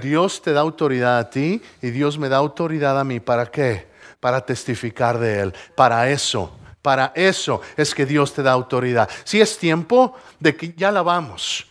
Dios 0.02 0.42
te 0.42 0.52
da 0.52 0.60
autoridad 0.60 1.18
a 1.18 1.30
ti 1.30 1.60
y 1.82 1.90
Dios 1.90 2.18
me 2.18 2.28
da 2.28 2.36
autoridad 2.36 2.98
a 3.00 3.04
mí. 3.04 3.18
¿Para 3.18 3.46
qué? 3.46 3.87
Para 4.20 4.40
testificar 4.44 5.18
de 5.18 5.40
Él. 5.40 5.54
Para 5.74 6.10
eso, 6.10 6.56
para 6.82 7.12
eso 7.14 7.60
es 7.76 7.94
que 7.94 8.06
Dios 8.06 8.32
te 8.32 8.42
da 8.42 8.52
autoridad. 8.52 9.08
Si 9.24 9.40
es 9.40 9.58
tiempo 9.58 10.14
de 10.40 10.56
que 10.56 10.72
ya 10.74 10.88
alabamos. 10.88 11.66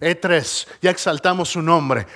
E3, 0.00 0.66
ya 0.82 0.90
exaltamos 0.90 1.50
su 1.50 1.62
nombre. 1.62 2.06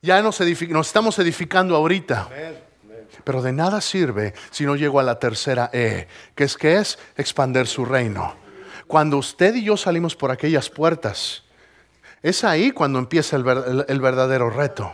Ya 0.00 0.22
nos, 0.22 0.40
nos 0.40 0.86
estamos 0.86 1.18
edificando 1.18 1.74
ahorita. 1.74 2.28
Pero 3.24 3.42
de 3.42 3.52
nada 3.52 3.80
sirve 3.80 4.34
si 4.50 4.64
no 4.64 4.76
llego 4.76 5.00
a 5.00 5.02
la 5.02 5.18
tercera 5.18 5.70
E, 5.72 6.06
que 6.34 6.44
es 6.44 6.56
que 6.56 6.76
es 6.76 6.98
expander 7.16 7.66
su 7.66 7.84
reino. 7.84 8.36
Cuando 8.86 9.18
usted 9.18 9.54
y 9.54 9.64
yo 9.64 9.76
salimos 9.76 10.16
por 10.16 10.30
aquellas 10.30 10.70
puertas, 10.70 11.42
es 12.22 12.44
ahí 12.44 12.70
cuando 12.70 12.98
empieza 12.98 13.36
el, 13.36 13.84
el 13.86 14.00
verdadero 14.00 14.50
reto. 14.50 14.92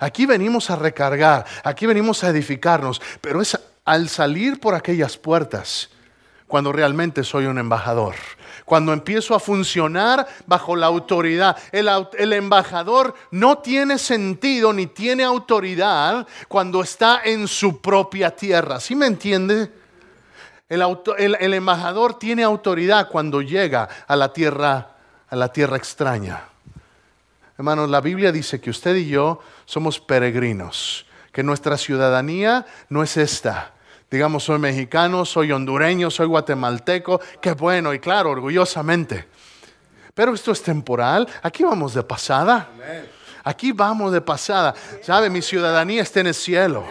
Aquí 0.00 0.26
venimos 0.26 0.70
a 0.70 0.76
recargar, 0.76 1.44
aquí 1.62 1.86
venimos 1.86 2.24
a 2.24 2.28
edificarnos, 2.28 3.00
pero 3.20 3.40
es 3.40 3.58
al 3.84 4.08
salir 4.08 4.60
por 4.60 4.74
aquellas 4.74 5.16
puertas 5.16 5.90
cuando 6.46 6.72
realmente 6.72 7.24
soy 7.24 7.46
un 7.46 7.58
embajador. 7.58 8.14
Cuando 8.64 8.92
empiezo 8.92 9.34
a 9.34 9.40
funcionar 9.40 10.26
bajo 10.46 10.76
la 10.76 10.86
autoridad. 10.86 11.56
El, 11.72 12.32
embajador 12.32 13.14
no 13.30 13.58
tiene 13.58 13.98
sentido 13.98 14.72
ni 14.72 14.86
tiene 14.86 15.24
autoridad 15.24 16.26
cuando 16.48 16.82
está 16.82 17.22
en 17.24 17.48
su 17.48 17.80
propia 17.80 18.34
tierra. 18.34 18.80
¿Sí 18.80 18.94
me 18.94 19.06
entiende? 19.06 19.70
El, 20.68 21.54
embajador 21.54 22.18
tiene 22.18 22.42
autoridad 22.42 23.08
cuando 23.08 23.42
llega 23.42 23.88
a 24.06 24.16
la 24.16 24.32
tierra, 24.32 24.96
a 25.28 25.36
la 25.36 25.52
tierra 25.52 25.76
extraña. 25.76 26.53
Hermanos, 27.56 27.88
la 27.88 28.00
Biblia 28.00 28.32
dice 28.32 28.60
que 28.60 28.70
usted 28.70 28.96
y 28.96 29.08
yo 29.08 29.40
somos 29.64 30.00
peregrinos, 30.00 31.06
que 31.32 31.42
nuestra 31.42 31.76
ciudadanía 31.76 32.66
no 32.88 33.02
es 33.02 33.16
esta 33.16 33.74
digamos, 34.10 34.44
soy 34.44 34.60
mexicano, 34.60 35.24
soy 35.24 35.50
hondureño, 35.50 36.08
soy 36.08 36.26
guatemalteco, 36.26 37.20
qué 37.40 37.52
bueno 37.52 37.92
y 37.92 37.98
claro, 37.98 38.30
orgullosamente. 38.30 39.26
Pero 40.14 40.32
esto 40.32 40.52
es 40.52 40.62
temporal, 40.62 41.28
aquí 41.42 41.64
vamos 41.64 41.94
de 41.94 42.04
pasada. 42.04 42.68
Aquí 43.42 43.72
vamos 43.72 44.12
de 44.12 44.20
pasada. 44.20 44.74
¿Sabe? 45.02 45.28
Mi 45.28 45.42
ciudadanía 45.42 46.02
está 46.02 46.20
en 46.20 46.28
el 46.28 46.34
cielo. 46.34 46.84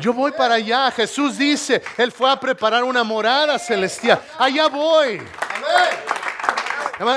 Yo 0.00 0.14
voy 0.14 0.32
para 0.32 0.54
allá. 0.54 0.90
Jesús 0.92 1.36
dice, 1.36 1.82
Él 1.98 2.12
fue 2.12 2.30
a 2.30 2.40
preparar 2.40 2.84
una 2.84 3.04
morada 3.04 3.58
celestial. 3.58 4.22
Allá 4.38 4.68
voy. 4.68 5.20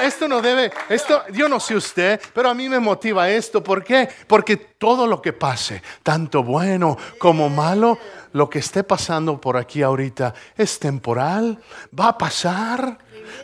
Esto 0.02 0.30
no 0.30 0.42
debe, 0.42 0.72
esto, 0.88 1.24
yo 1.34 1.50
no 1.50 1.60
sé 1.60 1.76
usted, 1.76 2.22
pero 2.34 2.50
a 2.50 2.54
mí 2.54 2.70
me 2.70 2.80
motiva 2.80 3.30
esto. 3.30 3.62
¿Por 3.62 3.84
qué? 3.84 4.08
Porque 4.28 4.56
todo 4.56 5.06
lo 5.06 5.22
que 5.22 5.34
pase, 5.34 5.84
tanto 6.04 6.42
bueno 6.42 6.98
como 7.20 7.50
malo, 7.50 7.98
lo 8.32 8.50
que 8.50 8.60
esté 8.60 8.86
pasando 8.86 9.42
por 9.42 9.58
aquí 9.58 9.82
ahorita 9.82 10.34
es 10.56 10.80
temporal, 10.80 11.62
va 12.00 12.10
a 12.10 12.18
pasar, 12.18 12.98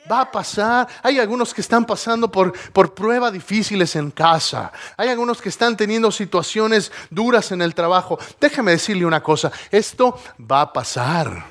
va 0.09 0.21
a 0.21 0.31
pasar. 0.31 0.87
Hay 1.03 1.19
algunos 1.19 1.53
que 1.53 1.59
están 1.59 1.83
pasando 1.83 2.31
por, 2.31 2.53
por 2.71 2.93
pruebas 2.93 3.33
difíciles 3.33 3.97
en 3.97 4.09
casa, 4.09 4.71
hay 4.95 5.09
algunos 5.09 5.41
que 5.41 5.49
están 5.49 5.75
teniendo 5.75 6.09
situaciones 6.09 6.89
duras 7.09 7.51
en 7.51 7.61
el 7.61 7.75
trabajo. 7.75 8.17
Déjeme 8.39 8.71
decirle 8.71 9.05
una 9.05 9.21
cosa, 9.21 9.51
esto 9.71 10.17
va 10.39 10.61
a 10.61 10.71
pasar, 10.71 11.43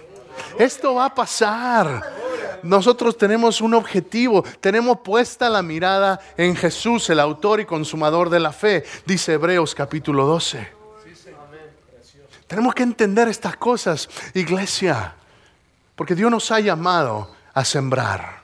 esto 0.59 0.95
va 0.95 1.05
a 1.05 1.15
pasar 1.15 2.28
nosotros 2.63 3.17
tenemos 3.17 3.61
un 3.61 3.75
objetivo, 3.75 4.45
tenemos 4.61 5.01
puesta 5.01 5.49
la 5.49 5.63
mirada 5.63 6.21
en 6.37 6.57
Jesús, 6.57 7.09
el 7.11 7.21
autor 7.21 7.61
y 7.61 7.65
consumador 7.65 8.31
de 8.31 8.41
la 8.41 8.53
fe, 8.53 8.85
dice 9.07 9.35
Hebreos 9.35 9.75
capítulo 9.75 10.27
12. 10.27 10.79
Tenemos 12.47 12.75
que 12.75 12.83
entender 12.83 13.29
estas 13.29 13.57
cosas, 13.57 14.09
iglesia, 14.35 15.15
porque 15.95 16.15
Dios 16.15 16.31
nos 16.31 16.51
ha 16.51 16.61
llamado 16.61 17.31
a 17.53 17.65
sembrar. 17.65 18.43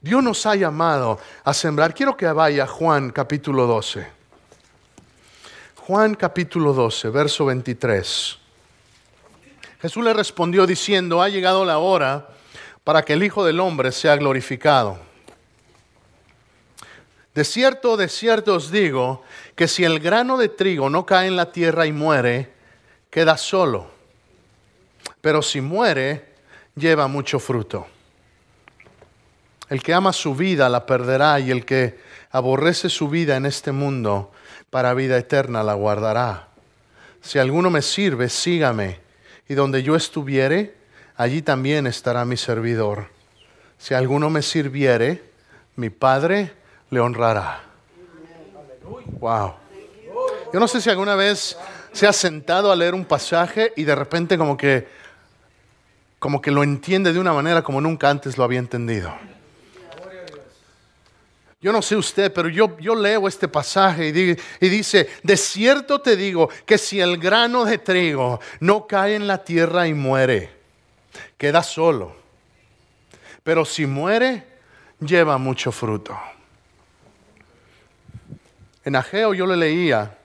Dios 0.00 0.22
nos 0.22 0.44
ha 0.46 0.54
llamado 0.54 1.18
a 1.42 1.54
sembrar. 1.54 1.94
Quiero 1.94 2.16
que 2.16 2.26
vaya 2.26 2.66
Juan 2.66 3.10
capítulo 3.10 3.66
12. 3.66 4.06
Juan 5.86 6.14
capítulo 6.14 6.72
12, 6.72 7.08
verso 7.10 7.46
23. 7.46 8.38
Jesús 9.80 10.04
le 10.04 10.12
respondió 10.12 10.66
diciendo, 10.66 11.22
ha 11.22 11.28
llegado 11.28 11.64
la 11.64 11.78
hora 11.78 12.28
para 12.86 13.02
que 13.02 13.14
el 13.14 13.24
Hijo 13.24 13.44
del 13.44 13.58
Hombre 13.58 13.90
sea 13.90 14.14
glorificado. 14.14 14.96
De 17.34 17.42
cierto, 17.42 17.96
de 17.96 18.06
cierto 18.06 18.54
os 18.54 18.70
digo 18.70 19.24
que 19.56 19.66
si 19.66 19.82
el 19.82 19.98
grano 19.98 20.38
de 20.38 20.48
trigo 20.48 20.88
no 20.88 21.04
cae 21.04 21.26
en 21.26 21.34
la 21.34 21.50
tierra 21.50 21.86
y 21.86 21.92
muere, 21.92 22.52
queda 23.10 23.38
solo, 23.38 23.90
pero 25.20 25.42
si 25.42 25.60
muere, 25.60 26.26
lleva 26.76 27.08
mucho 27.08 27.40
fruto. 27.40 27.88
El 29.68 29.82
que 29.82 29.92
ama 29.92 30.12
su 30.12 30.36
vida 30.36 30.68
la 30.68 30.86
perderá 30.86 31.40
y 31.40 31.50
el 31.50 31.64
que 31.64 31.98
aborrece 32.30 32.88
su 32.88 33.08
vida 33.08 33.36
en 33.36 33.46
este 33.46 33.72
mundo 33.72 34.30
para 34.70 34.94
vida 34.94 35.18
eterna 35.18 35.64
la 35.64 35.74
guardará. 35.74 36.50
Si 37.20 37.40
alguno 37.40 37.68
me 37.68 37.82
sirve, 37.82 38.28
sígame, 38.28 39.00
y 39.48 39.54
donde 39.54 39.82
yo 39.82 39.96
estuviere, 39.96 40.75
allí 41.16 41.42
también 41.42 41.86
estará 41.86 42.24
mi 42.24 42.36
servidor. 42.36 43.08
Si 43.78 43.94
alguno 43.94 44.30
me 44.30 44.42
sirviere, 44.42 45.22
mi 45.76 45.90
Padre 45.90 46.52
le 46.90 47.00
honrará. 47.00 47.62
Wow. 49.18 49.54
Yo 50.52 50.60
no 50.60 50.68
sé 50.68 50.80
si 50.80 50.88
alguna 50.90 51.14
vez 51.14 51.56
se 51.92 52.06
ha 52.06 52.12
sentado 52.12 52.70
a 52.70 52.76
leer 52.76 52.94
un 52.94 53.04
pasaje 53.04 53.72
y 53.76 53.84
de 53.84 53.94
repente 53.94 54.38
como 54.38 54.56
que, 54.56 54.86
como 56.18 56.40
que 56.40 56.50
lo 56.50 56.62
entiende 56.62 57.12
de 57.12 57.18
una 57.18 57.32
manera 57.32 57.62
como 57.62 57.80
nunca 57.80 58.08
antes 58.08 58.38
lo 58.38 58.44
había 58.44 58.58
entendido. 58.58 59.12
Yo 61.60 61.72
no 61.72 61.82
sé 61.82 61.96
usted, 61.96 62.32
pero 62.32 62.48
yo, 62.48 62.78
yo 62.78 62.94
leo 62.94 63.26
este 63.26 63.48
pasaje 63.48 64.08
y, 64.08 64.36
y 64.64 64.68
dice, 64.68 65.08
de 65.22 65.36
cierto 65.36 66.00
te 66.00 66.14
digo 66.14 66.48
que 66.64 66.78
si 66.78 67.00
el 67.00 67.18
grano 67.18 67.64
de 67.64 67.78
trigo 67.78 68.40
no 68.60 68.86
cae 68.86 69.16
en 69.16 69.26
la 69.26 69.42
tierra 69.42 69.88
y 69.88 69.94
muere, 69.94 70.55
queda 71.38 71.62
solo. 71.62 72.16
Pero 73.42 73.64
si 73.64 73.86
muere, 73.86 74.46
lleva 75.00 75.38
mucho 75.38 75.72
fruto. 75.72 76.18
En 78.84 78.96
Ageo 78.96 79.34
yo 79.34 79.46
le 79.46 79.56
leía 79.56 80.18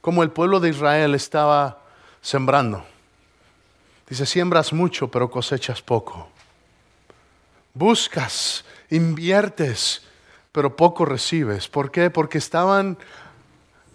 como 0.00 0.22
el 0.22 0.30
pueblo 0.30 0.60
de 0.60 0.70
Israel 0.70 1.14
estaba 1.14 1.82
sembrando. 2.20 2.84
Dice, 4.08 4.26
siembras 4.26 4.72
mucho, 4.72 5.08
pero 5.10 5.30
cosechas 5.30 5.82
poco. 5.82 6.28
Buscas, 7.74 8.64
inviertes, 8.90 10.02
pero 10.52 10.74
poco 10.74 11.04
recibes. 11.04 11.68
¿Por 11.68 11.90
qué? 11.90 12.10
Porque 12.10 12.38
estaban, 12.38 12.98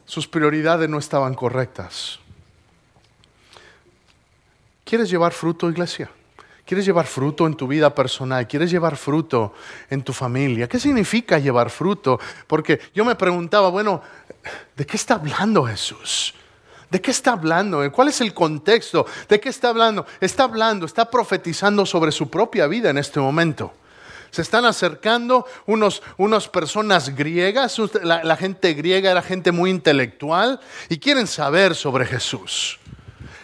sus 0.05 0.27
prioridades 0.27 0.89
no 0.89 0.97
estaban 0.97 1.33
correctas. 1.33 2.19
¿Quieres 4.85 5.09
llevar 5.09 5.33
fruto, 5.33 5.69
iglesia? 5.69 6.09
¿Quieres 6.65 6.83
llevar 6.85 7.05
fruto 7.05 7.45
en 7.45 7.53
tu 7.53 7.67
vida 7.67 7.93
personal? 7.93 8.47
¿Quieres 8.47 8.71
llevar 8.71 8.97
fruto 8.97 9.53
en 9.87 10.01
tu 10.01 10.13
familia? 10.13 10.67
¿Qué 10.67 10.79
significa 10.79 11.37
llevar 11.37 11.69
fruto? 11.69 12.19
Porque 12.47 12.79
yo 12.93 13.05
me 13.05 13.13
preguntaba, 13.13 13.69
bueno, 13.69 14.01
¿de 14.75 14.85
qué 14.85 14.97
está 14.97 15.13
hablando 15.13 15.63
Jesús? 15.65 16.33
¿De 16.89 16.99
qué 16.99 17.11
está 17.11 17.33
hablando? 17.33 17.91
¿Cuál 17.91 18.07
es 18.07 18.19
el 18.19 18.33
contexto? 18.33 19.05
¿De 19.29 19.39
qué 19.39 19.49
está 19.49 19.69
hablando? 19.69 20.07
Está 20.19 20.45
hablando, 20.45 20.87
está 20.87 21.11
profetizando 21.11 21.85
sobre 21.85 22.11
su 22.11 22.31
propia 22.31 22.65
vida 22.65 22.89
en 22.89 22.97
este 22.97 23.19
momento. 23.19 23.71
Se 24.31 24.41
están 24.41 24.65
acercando 24.65 25.45
unos, 25.67 26.01
unas 26.17 26.47
personas 26.49 27.15
griegas, 27.15 27.77
la, 28.01 28.23
la 28.23 28.35
gente 28.35 28.73
griega 28.73 29.11
era 29.11 29.21
gente 29.21 29.51
muy 29.51 29.69
intelectual 29.69 30.59
y 30.89 30.97
quieren 30.97 31.27
saber 31.27 31.75
sobre 31.75 32.05
Jesús. 32.07 32.79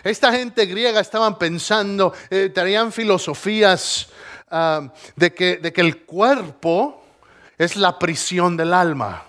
Esta 0.04 0.32
gente 0.32 0.66
griega 0.66 1.00
estaban 1.00 1.38
pensando, 1.38 2.14
eh, 2.30 2.50
traían 2.54 2.92
filosofías 2.92 4.10
ah, 4.50 4.92
de, 5.16 5.34
que, 5.34 5.58
de 5.58 5.72
que 5.72 5.82
el 5.82 6.00
cuerpo 6.06 7.04
es 7.58 7.76
la 7.76 8.00
prisión 8.00 8.58
del 8.58 8.74
alma. 8.74 9.26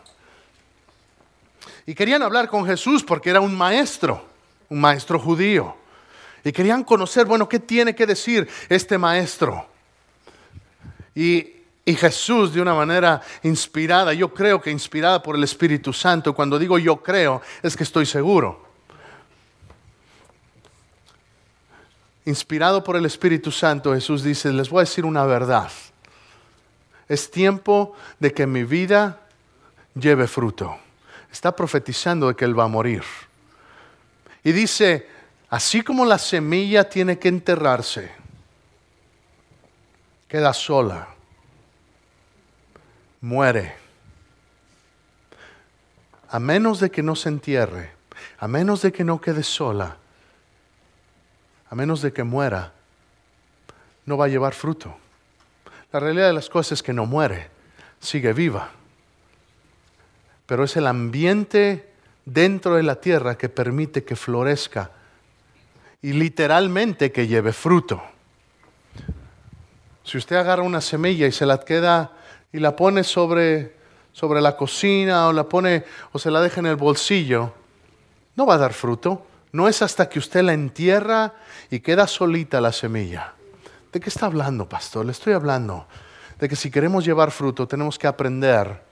Y 1.84 1.94
querían 1.94 2.22
hablar 2.22 2.48
con 2.48 2.64
Jesús 2.64 3.02
porque 3.02 3.30
era 3.30 3.40
un 3.40 3.54
maestro, 3.54 4.24
un 4.70 4.80
maestro 4.80 5.18
judío. 5.18 5.76
Y 6.44 6.52
querían 6.52 6.84
conocer, 6.84 7.26
bueno, 7.26 7.48
¿qué 7.48 7.58
tiene 7.58 7.94
que 7.94 8.06
decir 8.06 8.48
este 8.68 8.96
maestro? 8.96 9.66
Y, 11.14 11.56
y, 11.84 11.94
Jesús, 11.94 12.54
de 12.54 12.62
una 12.62 12.74
manera 12.74 13.20
inspirada, 13.42 14.14
yo 14.14 14.32
creo 14.32 14.60
que 14.60 14.70
inspirada 14.70 15.22
por 15.22 15.36
el 15.36 15.44
Espíritu 15.44 15.92
Santo, 15.92 16.34
cuando 16.34 16.58
digo 16.58 16.78
yo 16.78 17.02
creo, 17.02 17.42
es 17.62 17.76
que 17.76 17.84
estoy 17.84 18.06
seguro. 18.06 18.71
Inspirado 22.24 22.84
por 22.84 22.96
el 22.96 23.06
Espíritu 23.06 23.50
Santo, 23.50 23.94
Jesús 23.94 24.22
dice, 24.22 24.52
les 24.52 24.70
voy 24.70 24.80
a 24.80 24.88
decir 24.88 25.04
una 25.04 25.24
verdad. 25.24 25.70
Es 27.08 27.30
tiempo 27.30 27.94
de 28.20 28.32
que 28.32 28.46
mi 28.46 28.64
vida 28.64 29.20
lleve 29.94 30.26
fruto. 30.26 30.76
Está 31.30 31.54
profetizando 31.54 32.28
de 32.28 32.36
que 32.36 32.44
Él 32.44 32.58
va 32.58 32.64
a 32.64 32.68
morir. 32.68 33.02
Y 34.44 34.52
dice, 34.52 35.06
Así 35.52 35.82
como 35.82 36.06
la 36.06 36.16
semilla 36.16 36.88
tiene 36.88 37.18
que 37.18 37.28
enterrarse, 37.28 38.10
queda 40.26 40.54
sola, 40.54 41.08
muere. 43.20 43.76
A 46.30 46.38
menos 46.38 46.80
de 46.80 46.90
que 46.90 47.02
no 47.02 47.14
se 47.14 47.28
entierre, 47.28 47.92
a 48.38 48.48
menos 48.48 48.80
de 48.80 48.92
que 48.92 49.04
no 49.04 49.20
quede 49.20 49.42
sola, 49.42 49.98
a 51.72 51.74
menos 51.74 52.02
de 52.02 52.12
que 52.12 52.22
muera, 52.22 52.70
no 54.04 54.18
va 54.18 54.26
a 54.26 54.28
llevar 54.28 54.52
fruto. 54.52 54.94
La 55.90 56.00
realidad 56.00 56.26
de 56.26 56.34
las 56.34 56.50
cosas 56.50 56.72
es 56.72 56.82
que 56.82 56.92
no 56.92 57.06
muere, 57.06 57.48
sigue 57.98 58.34
viva. 58.34 58.72
Pero 60.44 60.64
es 60.64 60.76
el 60.76 60.86
ambiente 60.86 61.88
dentro 62.26 62.74
de 62.74 62.82
la 62.82 62.96
tierra 62.96 63.38
que 63.38 63.48
permite 63.48 64.04
que 64.04 64.16
florezca 64.16 64.90
y 66.02 66.12
literalmente 66.12 67.10
que 67.10 67.26
lleve 67.26 67.54
fruto. 67.54 68.02
Si 70.04 70.18
usted 70.18 70.36
agarra 70.36 70.64
una 70.64 70.82
semilla 70.82 71.26
y 71.26 71.32
se 71.32 71.46
la 71.46 71.58
queda 71.58 72.12
y 72.52 72.58
la 72.58 72.76
pone 72.76 73.02
sobre, 73.02 73.76
sobre 74.12 74.42
la 74.42 74.58
cocina 74.58 75.26
o 75.26 75.32
la 75.32 75.44
pone 75.44 75.86
o 76.12 76.18
se 76.18 76.30
la 76.30 76.42
deja 76.42 76.60
en 76.60 76.66
el 76.66 76.76
bolsillo, 76.76 77.54
no 78.36 78.44
va 78.44 78.56
a 78.56 78.58
dar 78.58 78.74
fruto. 78.74 79.26
No 79.52 79.68
es 79.68 79.82
hasta 79.82 80.08
que 80.08 80.18
usted 80.18 80.42
la 80.42 80.54
entierra 80.54 81.34
y 81.70 81.80
queda 81.80 82.06
solita 82.06 82.60
la 82.60 82.72
semilla. 82.72 83.34
¿De 83.92 84.00
qué 84.00 84.08
está 84.08 84.26
hablando, 84.26 84.66
pastor? 84.66 85.04
Le 85.04 85.12
estoy 85.12 85.34
hablando 85.34 85.86
de 86.40 86.48
que 86.48 86.56
si 86.56 86.70
queremos 86.70 87.04
llevar 87.04 87.30
fruto 87.30 87.68
tenemos 87.68 87.98
que 87.98 88.06
aprender. 88.06 88.82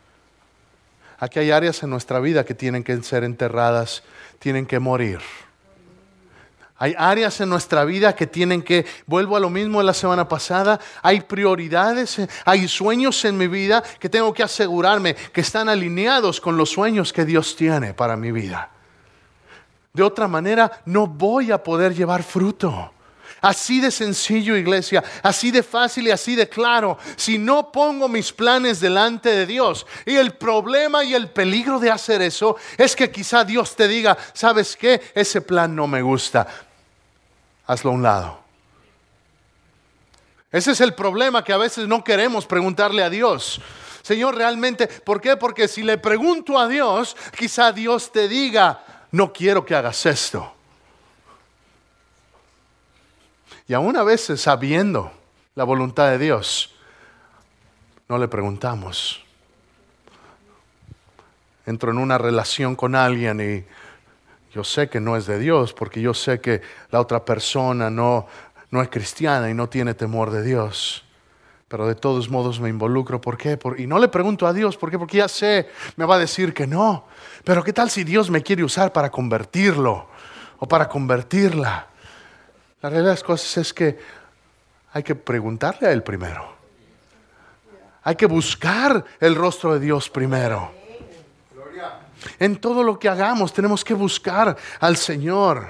Aquí 1.19 1.39
hay 1.39 1.51
áreas 1.51 1.83
en 1.83 1.91
nuestra 1.91 2.21
vida 2.21 2.45
que 2.45 2.55
tienen 2.55 2.85
que 2.85 3.03
ser 3.03 3.25
enterradas, 3.25 4.03
tienen 4.39 4.67
que 4.67 4.79
morir. 4.79 5.21
Hay 6.77 6.95
áreas 6.97 7.41
en 7.41 7.51
nuestra 7.51 7.85
vida 7.85 8.15
que 8.15 8.27
tienen 8.27 8.63
que, 8.63 8.87
vuelvo 9.07 9.37
a 9.37 9.41
lo 9.41 9.51
mismo 9.51 9.81
de 9.81 9.85
la 9.85 9.93
semana 9.93 10.29
pasada, 10.29 10.81
hay 11.03 11.21
prioridades, 11.21 12.21
hay 12.47 12.69
sueños 12.69 13.23
en 13.27 13.37
mi 13.37 13.49
vida 13.49 13.83
que 13.99 14.09
tengo 14.09 14.33
que 14.33 14.43
asegurarme 14.43 15.15
que 15.15 15.43
están 15.43 15.69
alineados 15.69 16.41
con 16.41 16.57
los 16.57 16.71
sueños 16.71 17.13
que 17.13 17.27
Dios 17.27 17.55
tiene 17.57 17.93
para 17.93 18.17
mi 18.17 18.33
vida. 18.33 18.71
De 19.93 20.03
otra 20.03 20.29
manera, 20.29 20.71
no 20.85 21.07
voy 21.07 21.51
a 21.51 21.63
poder 21.63 21.95
llevar 21.95 22.23
fruto. 22.23 22.93
Así 23.41 23.81
de 23.81 23.91
sencillo, 23.91 24.55
iglesia, 24.55 25.03
así 25.23 25.51
de 25.51 25.63
fácil 25.63 26.07
y 26.07 26.11
así 26.11 26.37
de 26.37 26.49
claro. 26.49 26.99
Si 27.17 27.39
no 27.39 27.73
pongo 27.73 28.07
mis 28.07 28.33
planes 28.33 28.81
delante 28.81 29.31
de 29.31 29.47
Dios. 29.47 29.87
Y 30.05 30.17
el 30.17 30.35
problema 30.35 31.05
y 31.05 31.15
el 31.15 31.31
peligro 31.31 31.79
de 31.79 31.91
hacer 31.91 32.21
eso 32.21 32.57
es 32.77 32.95
que 32.95 33.11
quizá 33.11 33.45
Dios 33.45 33.75
te 33.75 33.89
diga, 33.89 34.17
¿sabes 34.35 34.77
qué? 34.77 35.01
Ese 35.15 35.41
plan 35.41 35.75
no 35.75 35.87
me 35.87 36.03
gusta. 36.03 36.47
Hazlo 37.67 37.91
a 37.91 37.95
un 37.95 38.03
lado. 38.03 38.41
Ese 40.53 40.73
es 40.73 40.81
el 40.81 40.95
problema 40.95 41.43
que 41.43 41.53
a 41.53 41.59
veces 41.59 41.89
no 41.89 42.05
queremos 42.05 42.45
preguntarle 42.45 43.03
a 43.03 43.11
Dios. 43.11 43.61
Señor, 44.03 44.35
realmente, 44.35 44.87
¿por 44.87 45.21
qué? 45.21 45.37
Porque 45.37 45.69
si 45.69 45.83
le 45.83 45.97
pregunto 45.97 46.59
a 46.59 46.67
Dios, 46.67 47.17
quizá 47.39 47.73
Dios 47.73 48.11
te 48.13 48.29
diga, 48.29 48.85
no 49.13 49.33
quiero 49.33 49.65
que 49.65 49.75
hagas 49.75 50.07
esto. 50.07 50.53
Y 53.67 53.75
aún 53.75 53.97
a 53.97 54.03
veces 54.03 54.41
sabiendo 54.41 55.13
la 55.55 55.65
voluntad 55.65 56.11
de 56.11 56.19
Dios, 56.19 56.75
no 58.09 58.19
le 58.19 58.29
preguntamos. 58.29 59.25
Entro 61.67 61.93
en 61.93 61.99
una 61.99 62.19
relación 62.19 62.75
con 62.75 62.95
alguien 62.97 63.41
y 63.41 63.65
yo 64.53 64.65
sé 64.65 64.89
que 64.89 65.01
no 65.01 65.17
es 65.17 65.27
de 65.27 65.39
Dios 65.39 65.73
porque 65.73 66.01
yo 66.01 66.15
sé 66.15 66.41
que 66.41 66.63
la 66.91 67.01
otra 67.01 67.25
persona 67.25 67.91
no, 67.91 68.27
no 68.71 68.83
es 68.83 68.89
cristiana 68.89 69.51
y 69.51 69.55
no 69.55 69.69
tiene 69.69 69.95
temor 69.95 70.31
de 70.31 70.43
Dios. 70.43 71.05
Pero 71.71 71.87
de 71.87 71.95
todos 71.95 72.29
modos 72.29 72.59
me 72.59 72.69
involucro. 72.69 73.21
¿Por 73.21 73.39
qué? 73.39 73.57
y 73.79 73.87
no 73.87 74.01
le 74.01 74.09
pregunto 74.09 74.45
a 74.45 74.53
Dios, 74.53 74.77
¿por 74.77 74.91
qué? 74.91 74.99
Porque 74.99 75.19
ya 75.19 75.29
sé, 75.29 75.69
me 75.95 76.05
va 76.05 76.17
a 76.17 76.19
decir 76.19 76.53
que 76.53 76.67
no. 76.67 77.05
Pero 77.45 77.63
¿qué 77.63 77.73
tal 77.73 77.89
si 77.89 78.03
Dios 78.03 78.29
me 78.29 78.43
quiere 78.43 78.65
usar 78.65 78.93
para 78.93 79.09
convertirlo 79.09 80.09
o 80.59 80.67
para 80.67 80.89
convertirla? 80.89 81.87
La 82.83 82.91
realidad 82.91 83.11
de 83.11 83.15
las 83.15 83.23
cosas 83.23 83.57
es 83.59 83.73
que 83.73 84.01
hay 84.93 85.05
que 85.05 85.15
preguntarle 85.15 85.87
a 85.87 85.93
Él 85.93 86.03
primero. 86.03 86.57
Hay 88.03 88.17
que 88.17 88.27
buscar 88.27 89.05
el 89.21 89.37
rostro 89.37 89.75
de 89.75 89.79
Dios 89.79 90.11
primero. 90.11 90.73
En 92.41 92.57
todo 92.57 92.83
lo 92.83 92.99
que 92.99 93.09
hagamos 93.09 93.53
tenemos 93.53 93.85
que 93.85 93.95
buscar 93.95 94.57
al 94.81 94.97
Señor. 94.97 95.69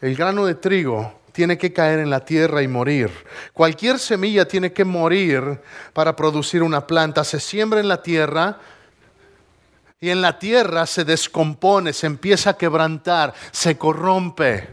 El 0.00 0.14
grano 0.14 0.46
de 0.46 0.54
trigo 0.54 1.19
tiene 1.32 1.58
que 1.58 1.72
caer 1.72 1.98
en 1.98 2.10
la 2.10 2.24
tierra 2.24 2.62
y 2.62 2.68
morir. 2.68 3.10
Cualquier 3.52 3.98
semilla 3.98 4.46
tiene 4.46 4.72
que 4.72 4.84
morir 4.84 5.60
para 5.92 6.16
producir 6.16 6.62
una 6.62 6.86
planta. 6.86 7.24
Se 7.24 7.40
siembra 7.40 7.80
en 7.80 7.88
la 7.88 8.02
tierra, 8.02 8.58
y 10.00 10.08
en 10.08 10.22
la 10.22 10.38
tierra 10.38 10.86
se 10.86 11.04
descompone, 11.04 11.92
se 11.92 12.06
empieza 12.06 12.50
a 12.50 12.56
quebrantar, 12.56 13.34
se 13.50 13.76
corrompe. 13.76 14.68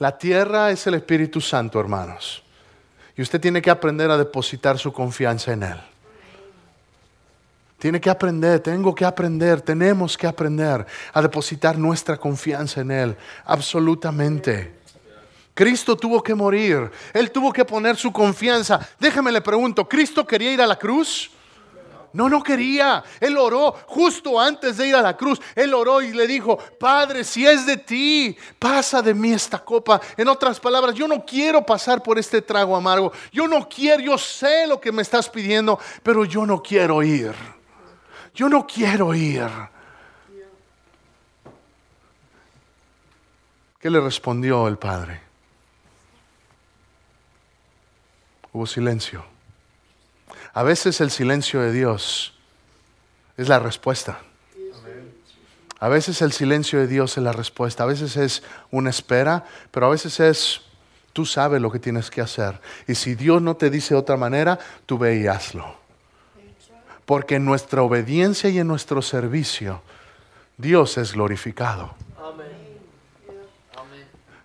La 0.00 0.18
tierra 0.18 0.70
es 0.70 0.86
el 0.88 0.94
Espíritu 0.94 1.40
Santo, 1.40 1.78
hermanos. 1.78 2.42
Y 3.16 3.22
usted 3.22 3.40
tiene 3.40 3.62
que 3.62 3.70
aprender 3.70 4.10
a 4.10 4.16
depositar 4.16 4.78
su 4.78 4.92
confianza 4.92 5.52
en 5.52 5.62
Él. 5.62 5.89
Tiene 7.80 7.98
que 7.98 8.10
aprender, 8.10 8.60
tengo 8.60 8.94
que 8.94 9.06
aprender, 9.06 9.62
tenemos 9.62 10.18
que 10.18 10.26
aprender 10.26 10.84
a 11.14 11.22
depositar 11.22 11.78
nuestra 11.78 12.18
confianza 12.18 12.82
en 12.82 12.90
Él. 12.90 13.16
Absolutamente. 13.46 14.74
Cristo 15.54 15.96
tuvo 15.96 16.22
que 16.22 16.34
morir, 16.34 16.90
Él 17.14 17.30
tuvo 17.30 17.50
que 17.50 17.64
poner 17.64 17.96
su 17.96 18.12
confianza. 18.12 18.86
Déjeme 18.98 19.32
le 19.32 19.40
pregunto, 19.40 19.88
¿Cristo 19.88 20.26
quería 20.26 20.52
ir 20.52 20.60
a 20.60 20.66
la 20.66 20.76
cruz? 20.76 21.30
No, 22.12 22.28
no 22.28 22.42
quería. 22.42 23.02
Él 23.18 23.38
oró 23.38 23.74
justo 23.86 24.38
antes 24.38 24.76
de 24.76 24.88
ir 24.88 24.94
a 24.94 25.00
la 25.00 25.16
cruz. 25.16 25.40
Él 25.54 25.72
oró 25.72 26.02
y 26.02 26.12
le 26.12 26.26
dijo, 26.26 26.58
Padre, 26.58 27.24
si 27.24 27.46
es 27.46 27.64
de 27.64 27.78
ti, 27.78 28.36
pasa 28.58 29.00
de 29.00 29.14
mí 29.14 29.32
esta 29.32 29.58
copa. 29.58 30.02
En 30.18 30.28
otras 30.28 30.60
palabras, 30.60 30.94
yo 30.94 31.08
no 31.08 31.24
quiero 31.24 31.64
pasar 31.64 32.02
por 32.02 32.18
este 32.18 32.42
trago 32.42 32.76
amargo. 32.76 33.10
Yo 33.32 33.48
no 33.48 33.66
quiero, 33.66 34.02
yo 34.02 34.18
sé 34.18 34.66
lo 34.66 34.78
que 34.78 34.92
me 34.92 35.00
estás 35.00 35.30
pidiendo, 35.30 35.78
pero 36.02 36.26
yo 36.26 36.44
no 36.44 36.62
quiero 36.62 37.02
ir. 37.02 37.32
Yo 38.34 38.48
no 38.48 38.66
quiero 38.66 39.14
ir. 39.14 39.48
¿Qué 43.80 43.88
le 43.88 44.00
respondió 44.00 44.68
el 44.68 44.76
Padre? 44.76 45.20
Hubo 48.52 48.66
silencio. 48.66 49.24
A 50.52 50.62
veces 50.62 51.00
el 51.00 51.10
silencio 51.10 51.60
de 51.60 51.72
Dios 51.72 52.34
es 53.36 53.48
la 53.48 53.58
respuesta. 53.58 54.20
A 55.78 55.88
veces 55.88 56.20
el 56.20 56.32
silencio 56.32 56.78
de 56.78 56.86
Dios 56.86 57.16
es 57.16 57.24
la 57.24 57.32
respuesta. 57.32 57.84
A 57.84 57.86
veces 57.86 58.18
es 58.18 58.42
una 58.70 58.90
espera, 58.90 59.46
pero 59.70 59.86
a 59.86 59.90
veces 59.90 60.20
es, 60.20 60.60
tú 61.14 61.24
sabes 61.24 61.62
lo 61.62 61.70
que 61.70 61.78
tienes 61.78 62.10
que 62.10 62.20
hacer. 62.20 62.60
Y 62.86 62.96
si 62.96 63.14
Dios 63.14 63.40
no 63.40 63.56
te 63.56 63.70
dice 63.70 63.94
de 63.94 64.00
otra 64.00 64.18
manera, 64.18 64.58
tú 64.84 64.98
ve 64.98 65.16
y 65.16 65.26
hazlo. 65.26 65.79
Porque 67.10 67.34
en 67.34 67.44
nuestra 67.44 67.82
obediencia 67.82 68.50
y 68.50 68.60
en 68.60 68.68
nuestro 68.68 69.02
servicio, 69.02 69.82
Dios 70.56 70.96
es 70.96 71.12
glorificado 71.12 71.92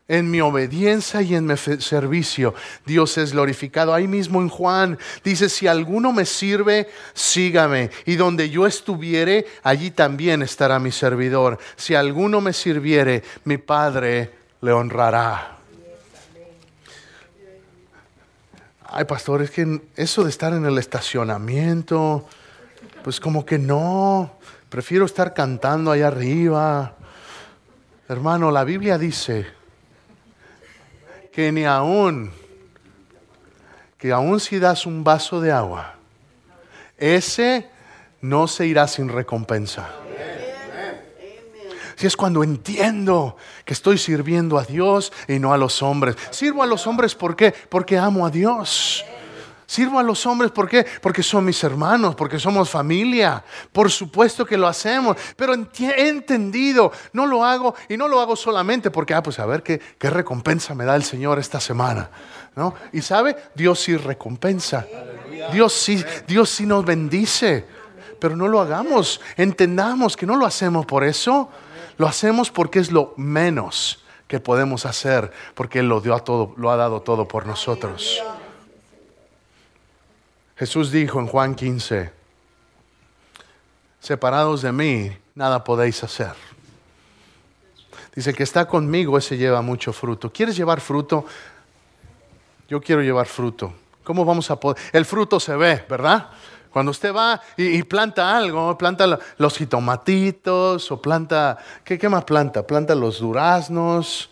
en 0.08 0.32
mi 0.32 0.41
obediencia 0.41 1.21
y 1.21 1.36
en 1.36 1.45
mi 1.45 1.56
servicio, 1.58 2.56
Dios 2.84 3.19
es 3.19 3.34
glorificado. 3.34 3.93
Ahí 3.93 4.08
mismo 4.08 4.41
en 4.41 4.49
Juan 4.49 4.97
dice, 5.23 5.47
si 5.47 5.67
alguno 5.67 6.12
me 6.12 6.25
sirve, 6.25 6.89
sígame. 7.13 7.91
Y 8.08 8.15
donde 8.15 8.49
yo 8.49 8.65
estuviere, 8.65 9.45
allí 9.62 9.91
también 9.91 10.41
estará 10.41 10.80
mi 10.80 10.91
servidor. 10.91 11.60
Si 11.75 11.93
alguno 11.93 12.41
me 12.41 12.54
sirviere, 12.54 13.23
mi 13.43 13.60
Padre 13.60 14.32
le 14.62 14.71
honrará. 14.71 15.58
Ay, 18.88 19.06
pastor, 19.06 19.43
es 19.43 19.51
que 19.51 19.82
eso 19.95 20.23
de 20.23 20.32
estar 20.32 20.54
en 20.54 20.65
el 20.65 20.80
estacionamiento, 20.80 22.28
pues 23.06 23.20
como 23.20 23.46
que 23.46 23.60
no, 23.60 24.32
prefiero 24.68 25.06
estar 25.06 25.36
cantando 25.36 25.91
allá 25.91 26.08
arriba. 26.08 26.96
Hermano, 28.10 28.50
la 28.50 28.63
Biblia 28.63 28.98
dice, 28.98 29.46
que 31.32 31.52
ni 31.52 31.65
aún, 31.65 32.32
que 34.00 34.12
aún 34.12 34.39
si 34.39 34.58
das 34.58 34.88
un 34.88 35.04
vaso 35.04 35.39
de 35.39 35.52
agua, 35.52 35.94
ese 36.98 37.70
no 38.22 38.48
se 38.48 38.65
irá 38.65 38.88
sin 38.88 39.10
recompensa. 39.10 39.88
Si 41.96 42.08
es 42.08 42.18
cuando 42.18 42.44
entiendo 42.44 43.38
que 43.65 43.74
estoy 43.74 44.00
sirviendo 44.00 44.58
a 44.58 44.63
Dios 44.63 45.13
y 45.28 45.38
no 45.38 45.54
a 45.54 45.60
los 45.60 45.84
hombres. 45.84 46.15
Sirvo 46.32 46.63
a 46.63 46.65
los 46.65 46.88
hombres. 46.88 47.13
Porque 47.13 47.98
amo 48.00 48.26
a 48.26 48.32
Dios. 48.32 49.06
Sirvo 49.65 49.99
a 49.99 50.04
los 50.04 50.25
hombres, 50.25 50.51
¿por 50.51 50.69
qué? 50.69 50.86
Porque 51.01 51.23
son 51.23 51.45
mis 51.45 51.63
hermanos, 51.63 52.15
porque 52.15 52.39
somos 52.39 52.69
familia. 52.69 53.43
Por 53.71 53.89
supuesto 53.89 54.45
que 54.45 54.58
lo 54.58 54.67
hacemos, 54.67 55.17
pero 55.36 55.54
he 55.54 56.08
entendido, 56.08 56.91
no 57.13 57.25
lo 57.25 57.43
hago 57.43 57.75
y 57.89 57.97
no 57.97 58.08
lo 58.08 58.19
hago 58.19 58.36
solamente 58.36 58.91
porque, 58.91 59.13
ah, 59.13 59.23
pues 59.23 59.39
a 59.39 59.45
ver 59.45 59.63
qué, 59.63 59.80
qué 59.97 60.10
recompensa 60.10 60.75
me 60.75 60.86
da 60.86 60.95
el 60.95 61.04
Señor 61.04 61.39
esta 61.39 61.60
semana. 61.60 62.10
¿no? 62.56 62.73
Y 62.93 63.01
sabe, 63.01 63.36
Dios 63.54 63.80
sí 63.80 63.97
recompensa. 63.97 64.86
Dios 65.51 65.73
sí, 65.73 66.04
Dios 66.28 66.49
sí 66.49 66.65
nos 66.65 66.86
bendice. 66.86 67.65
Pero 68.19 68.36
no 68.36 68.47
lo 68.47 68.62
hagamos. 68.62 69.19
Entendamos 69.36 70.15
que 70.15 70.25
no 70.25 70.36
lo 70.36 70.45
hacemos 70.45 70.86
por 70.86 71.04
eso. 71.04 71.49
Lo 71.97 72.08
hacemos 72.08 72.51
porque 72.51 72.80
es 72.80 72.91
lo 72.91 73.13
menos 73.17 74.04
que 74.28 74.39
podemos 74.39 74.86
hacer, 74.86 75.32
porque 75.54 75.80
Él 75.80 75.89
lo, 75.89 76.01
dio 76.01 76.15
a 76.15 76.19
todo, 76.19 76.54
lo 76.58 76.71
ha 76.71 76.75
dado 76.75 77.01
todo 77.01 77.28
por 77.28 77.45
nosotros. 77.45 78.21
Jesús 80.58 80.89
dijo 80.91 81.20
en 81.20 81.28
Juan 81.28 81.54
15, 81.54 82.12
separados 84.00 84.62
de 84.62 84.72
mí, 84.72 85.12
nada 85.34 85.63
podéis 85.63 86.02
hacer. 86.04 86.34
Dice 88.15 88.34
que 88.34 88.44
está 88.44 88.65
conmigo, 88.65 89.18
ese 89.18 89.36
lleva 89.36 89.62
mucho 89.62 89.91
fruto. 89.91 90.32
¿Quieres 90.32 90.56
llevar 90.56 90.80
fruto? 90.80 91.26
Yo 92.70 92.80
quiero 92.82 93.02
llevar 93.02 93.26
fruto. 93.26 93.74
¿Cómo 94.06 94.24
vamos 94.24 94.50
a 94.50 94.58
poder? 94.58 94.82
El 94.94 95.04
fruto 95.04 95.39
se 95.41 95.56
ve, 95.58 95.84
¿verdad? 95.89 96.30
Cuando 96.72 96.91
usted 96.91 97.13
va 97.13 97.41
y, 97.58 97.84
planta 97.84 98.38
algo, 98.38 98.78
planta 98.78 99.20
los 99.38 99.58
jitomatitos 99.58 100.91
o 100.91 101.02
planta, 101.02 101.58
¿qué, 101.84 101.98
¿qué, 101.98 102.08
más 102.08 102.24
planta? 102.24 102.65
Planta 102.65 102.96
los 102.96 103.20
duraznos. 103.20 104.30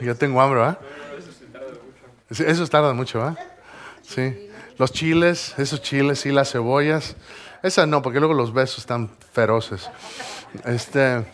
Yo 0.00 0.14
tengo 0.16 0.40
hambre, 0.40 0.60
¿verdad? 0.60 0.78
Eso 2.30 2.66
tarda 2.66 2.92
mucho, 2.92 3.26
¿eh? 3.26 3.34
Sí. 4.02 4.50
Los 4.76 4.92
chiles, 4.92 5.54
esos 5.58 5.80
chiles 5.82 6.24
y 6.26 6.30
las 6.30 6.52
cebollas. 6.52 7.16
Esas 7.62 7.88
no, 7.88 8.02
porque 8.02 8.18
luego 8.18 8.34
los 8.34 8.52
besos 8.52 8.78
están 8.78 9.10
feroces. 9.32 9.90
Este. 10.64 11.24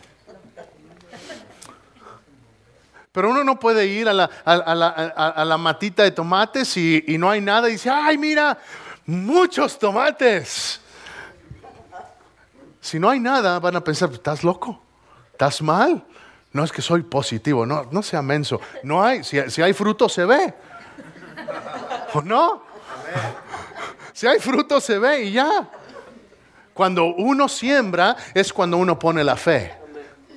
Pero 3.12 3.30
uno 3.30 3.44
no 3.44 3.60
puede 3.60 3.86
ir 3.86 4.08
a 4.08 4.12
la, 4.12 4.30
a, 4.44 5.44
la, 5.44 5.56
matita 5.56 6.02
de 6.02 6.10
tomates 6.10 6.76
y, 6.76 7.04
y, 7.06 7.18
no 7.18 7.30
hay 7.30 7.40
nada 7.40 7.68
y 7.68 7.72
dice, 7.72 7.88
ay, 7.90 8.18
mira, 8.18 8.58
muchos 9.06 9.78
tomates. 9.78 10.80
Si 12.80 12.98
no 12.98 13.08
hay 13.08 13.20
nada, 13.20 13.60
van 13.60 13.76
a 13.76 13.84
pensar, 13.84 14.10
estás 14.12 14.42
loco, 14.42 14.82
estás 15.32 15.62
mal. 15.62 16.04
No 16.52 16.64
es 16.64 16.72
que 16.72 16.82
soy 16.82 17.02
positivo, 17.02 17.66
no, 17.66 17.86
no 17.90 18.02
sea 18.02 18.22
menso. 18.22 18.60
No 18.82 19.02
hay, 19.02 19.22
si, 19.22 19.40
si 19.50 19.62
hay 19.62 19.72
fruto 19.72 20.08
se 20.08 20.24
ve. 20.24 20.54
¿O 22.14 22.22
no? 22.22 22.62
Si 24.12 24.26
hay 24.26 24.38
fruto 24.38 24.80
se 24.80 24.98
ve 24.98 25.24
y 25.24 25.32
ya. 25.32 25.68
Cuando 26.72 27.06
uno 27.06 27.48
siembra 27.48 28.16
es 28.32 28.52
cuando 28.52 28.76
uno 28.76 28.98
pone 28.98 29.22
la 29.22 29.36
fe. 29.36 29.74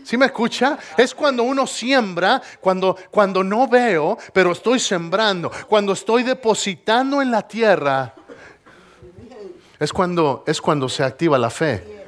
¿Sí 0.03 0.17
me 0.17 0.27
escucha? 0.27 0.77
Es 0.95 1.13
cuando 1.13 1.43
uno 1.43 1.67
siembra, 1.67 2.41
cuando, 2.61 2.95
cuando 3.11 3.43
no 3.43 3.67
veo, 3.67 4.17
pero 4.33 4.53
estoy 4.53 4.79
sembrando, 4.79 5.51
cuando 5.67 5.93
estoy 5.93 6.23
depositando 6.23 7.21
en 7.21 7.29
la 7.29 7.45
tierra, 7.45 8.13
es 9.77 9.91
cuando, 9.91 10.43
es 10.47 10.61
cuando 10.61 10.87
se 10.87 11.03
activa 11.03 11.37
la 11.37 11.49
fe. 11.49 12.05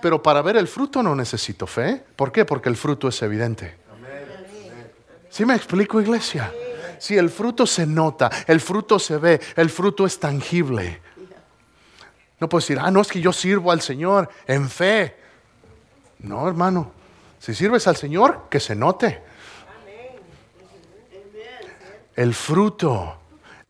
Pero 0.00 0.22
para 0.22 0.40
ver 0.40 0.56
el 0.56 0.68
fruto 0.68 1.02
no 1.02 1.14
necesito 1.16 1.66
fe. 1.66 2.02
¿Por 2.16 2.30
qué? 2.30 2.44
Porque 2.44 2.68
el 2.68 2.76
fruto 2.76 3.08
es 3.08 3.20
evidente. 3.22 3.76
¿Sí 5.28 5.44
me 5.44 5.54
explico, 5.54 6.00
iglesia? 6.00 6.52
Si 7.02 7.18
el 7.18 7.30
fruto 7.30 7.66
se 7.66 7.84
nota, 7.84 8.30
el 8.46 8.60
fruto 8.60 8.96
se 8.96 9.16
ve, 9.16 9.40
el 9.56 9.70
fruto 9.70 10.06
es 10.06 10.20
tangible. 10.20 11.02
No 12.38 12.48
puedo 12.48 12.60
decir, 12.60 12.78
ah, 12.80 12.92
no 12.92 13.00
es 13.00 13.08
que 13.08 13.20
yo 13.20 13.32
sirvo 13.32 13.72
al 13.72 13.80
Señor 13.80 14.30
en 14.46 14.70
fe. 14.70 15.16
No, 16.20 16.46
hermano. 16.46 16.92
Si 17.40 17.54
sirves 17.54 17.88
al 17.88 17.96
Señor, 17.96 18.44
que 18.48 18.60
se 18.60 18.76
note. 18.76 19.20
El 22.14 22.34
fruto, 22.34 23.18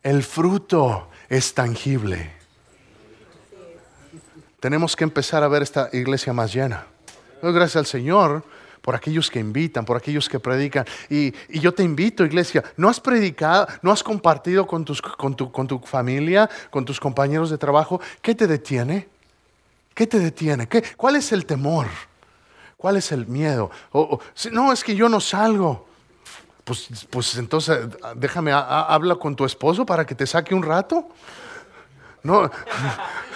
el 0.03 0.21
fruto 0.21 1.09
es 1.27 1.55
tangible. 1.55 2.33
Tenemos 4.59 4.95
que 4.95 5.05
empezar 5.05 5.41
a 5.41 5.47
ver 5.47 5.63
esta 5.63 5.89
iglesia 5.91 6.33
más 6.33 6.53
llena. 6.53 6.85
Gracias 7.41 7.77
al 7.77 7.87
Señor 7.87 8.43
por 8.83 8.95
aquellos 8.95 9.31
que 9.31 9.39
invitan, 9.39 9.85
por 9.85 9.95
aquellos 9.95 10.27
que 10.27 10.41
predican. 10.41 10.85
Y, 11.09 11.33
yo 11.57 11.73
te 11.73 11.83
invito, 11.83 12.25
iglesia, 12.25 12.61
¿no 12.75 12.89
has 12.89 12.99
predicado, 12.99 13.65
no 13.81 13.93
has 13.93 14.03
compartido 14.03 14.67
con, 14.67 14.83
tu, 14.83 15.79
familia, 15.85 16.49
con 16.69 16.83
tus 16.83 16.99
compañeros 16.99 17.49
de 17.49 17.57
trabajo? 17.57 18.01
¿Qué 18.21 18.35
te 18.35 18.45
detiene? 18.45 19.07
¿Qué 19.95 20.05
te 20.05 20.19
detiene? 20.19 20.67
¿Qué, 20.67 20.83
¿Cuál 20.97 21.15
es 21.15 21.31
el 21.31 21.45
temor? 21.45 21.87
¿Cuál 22.75 22.97
es 22.97 23.13
el 23.13 23.25
miedo? 23.25 23.71
no, 24.51 24.73
es 24.73 24.83
que 24.83 24.95
yo 24.95 25.07
no 25.07 25.21
salgo. 25.21 25.87
Pues, 26.65 27.07
pues 27.09 27.37
entonces 27.37 27.87
déjame, 28.17 28.51
habla 28.51 29.15
con 29.15 29.33
tu 29.33 29.45
esposo 29.45 29.85
para 29.85 30.05
que 30.05 30.13
te 30.13 30.27
saque 30.27 30.53
un 30.53 30.61
rato. 30.61 31.07
No, 32.21 32.51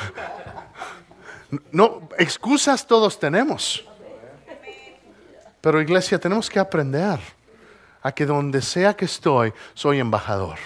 no, 1.71 2.09
excusas 2.17 2.85
todos 2.85 3.17
tenemos. 3.17 3.86
Pero 5.61 5.81
iglesia, 5.81 6.19
tenemos 6.19 6.49
que 6.49 6.59
aprender 6.59 7.19
a 8.01 8.11
que 8.11 8.25
donde 8.25 8.61
sea 8.61 8.95
que 8.95 9.05
estoy, 9.05 9.53
soy 9.73 9.99
embajador. 9.99 10.57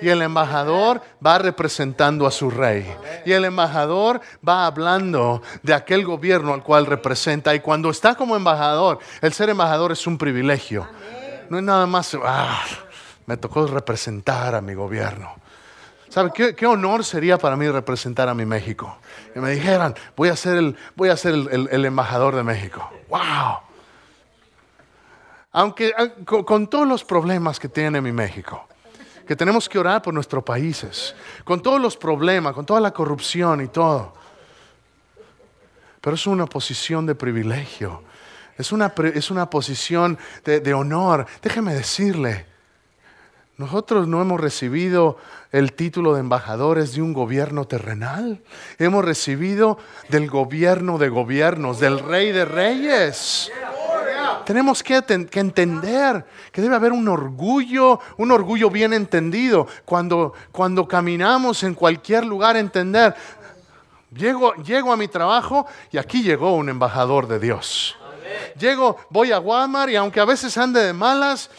Y 0.00 0.08
el 0.08 0.22
embajador 0.22 1.02
va 1.24 1.38
representando 1.38 2.26
a 2.26 2.30
su 2.30 2.50
rey. 2.50 2.90
Y 3.24 3.32
el 3.32 3.44
embajador 3.44 4.20
va 4.46 4.66
hablando 4.66 5.42
de 5.62 5.74
aquel 5.74 6.04
gobierno 6.04 6.54
al 6.54 6.62
cual 6.62 6.86
representa. 6.86 7.54
Y 7.54 7.60
cuando 7.60 7.90
está 7.90 8.14
como 8.14 8.36
embajador, 8.36 9.00
el 9.20 9.32
ser 9.32 9.50
embajador 9.50 9.92
es 9.92 10.06
un 10.06 10.16
privilegio. 10.16 10.88
No 11.50 11.58
es 11.58 11.64
nada 11.64 11.86
más, 11.86 12.16
ah, 12.24 12.64
me 13.26 13.36
tocó 13.36 13.66
representar 13.66 14.54
a 14.54 14.60
mi 14.60 14.74
gobierno. 14.74 15.34
¿Sabe 16.08 16.30
qué, 16.56 16.66
honor 16.66 17.04
sería 17.04 17.36
para 17.36 17.56
mí 17.56 17.68
representar 17.68 18.28
a 18.28 18.34
mi 18.34 18.46
México? 18.46 18.96
Que 19.34 19.40
me 19.40 19.50
dijeran, 19.50 19.94
voy 20.16 20.30
a 20.30 20.36
ser 20.36 20.56
el, 20.56 20.76
voy 20.94 21.10
a 21.10 21.16
ser 21.16 21.34
el 21.34 21.84
embajador 21.84 22.34
de 22.34 22.42
México. 22.42 22.88
¡Wow! 23.10 23.65
Aunque 25.56 25.94
ah, 25.96 26.08
con, 26.26 26.66
todos 26.66 26.86
los 26.86 27.02
problemas 27.02 27.58
que 27.58 27.70
tiene 27.70 28.02
mi 28.02 28.12
México, 28.12 28.68
que 29.26 29.34
tenemos 29.34 29.70
que 29.70 29.78
orar 29.78 30.02
por 30.02 30.12
nuestros 30.12 30.44
países, 30.44 31.14
con 31.44 31.62
todos 31.62 31.80
los 31.80 31.96
problemas, 31.96 32.52
con 32.52 32.66
toda 32.66 32.78
la 32.78 32.90
corrupción 32.90 33.62
y 33.62 33.68
todo. 33.68 34.12
Pero 36.02 36.14
es 36.14 36.26
una 36.26 36.44
posición 36.44 37.06
de 37.06 37.14
privilegio, 37.14 38.02
es 38.58 38.70
una, 38.70 38.92
es 39.14 39.30
una 39.30 39.48
posición 39.48 40.18
de, 40.44 40.60
de 40.60 40.74
honor. 40.74 41.24
Déjeme 41.40 41.72
decirle, 41.72 42.44
nosotros 43.56 44.06
no 44.06 44.20
hemos 44.20 44.38
recibido 44.38 45.16
el 45.52 45.72
título 45.72 46.12
de 46.12 46.20
embajadores 46.20 46.92
de 46.92 47.00
un 47.00 47.14
gobierno 47.14 47.64
terrenal, 47.64 48.42
hemos 48.78 49.02
recibido 49.02 49.78
del 50.10 50.28
gobierno 50.28 50.98
de 50.98 51.08
gobiernos, 51.08 51.80
del 51.80 52.00
rey 52.00 52.30
de 52.30 52.44
reyes. 52.44 53.50
Tenemos 54.46 54.80
que, 54.84 54.94
entender 54.94 56.24
que 56.52 56.62
debe 56.62 56.76
haber 56.76 56.92
un 56.92 57.08
orgullo, 57.08 57.98
un 58.16 58.30
orgullo 58.30 58.70
bien 58.70 58.92
entendido. 58.92 59.66
Cuando, 59.84 60.34
cuando 60.52 60.86
caminamos 60.86 61.64
en 61.64 61.74
cualquier 61.74 62.24
lugar, 62.24 62.56
entender, 62.56 63.16
llego, 64.16 64.54
llego 64.54 64.92
a 64.92 64.96
mi 64.96 65.08
trabajo 65.08 65.66
y 65.90 65.98
aquí 65.98 66.22
llegó 66.22 66.54
un 66.54 66.68
embajador 66.68 67.26
de 67.26 67.40
Dios. 67.40 67.96
Llego, 68.56 68.96
voy 69.10 69.32
a 69.32 69.40
Walmart 69.40 69.90
y 69.90 69.96
aunque 69.96 70.20
a 70.20 70.24
veces 70.24 70.56
ande 70.56 70.80
de 70.80 70.92
malas, 70.92 71.50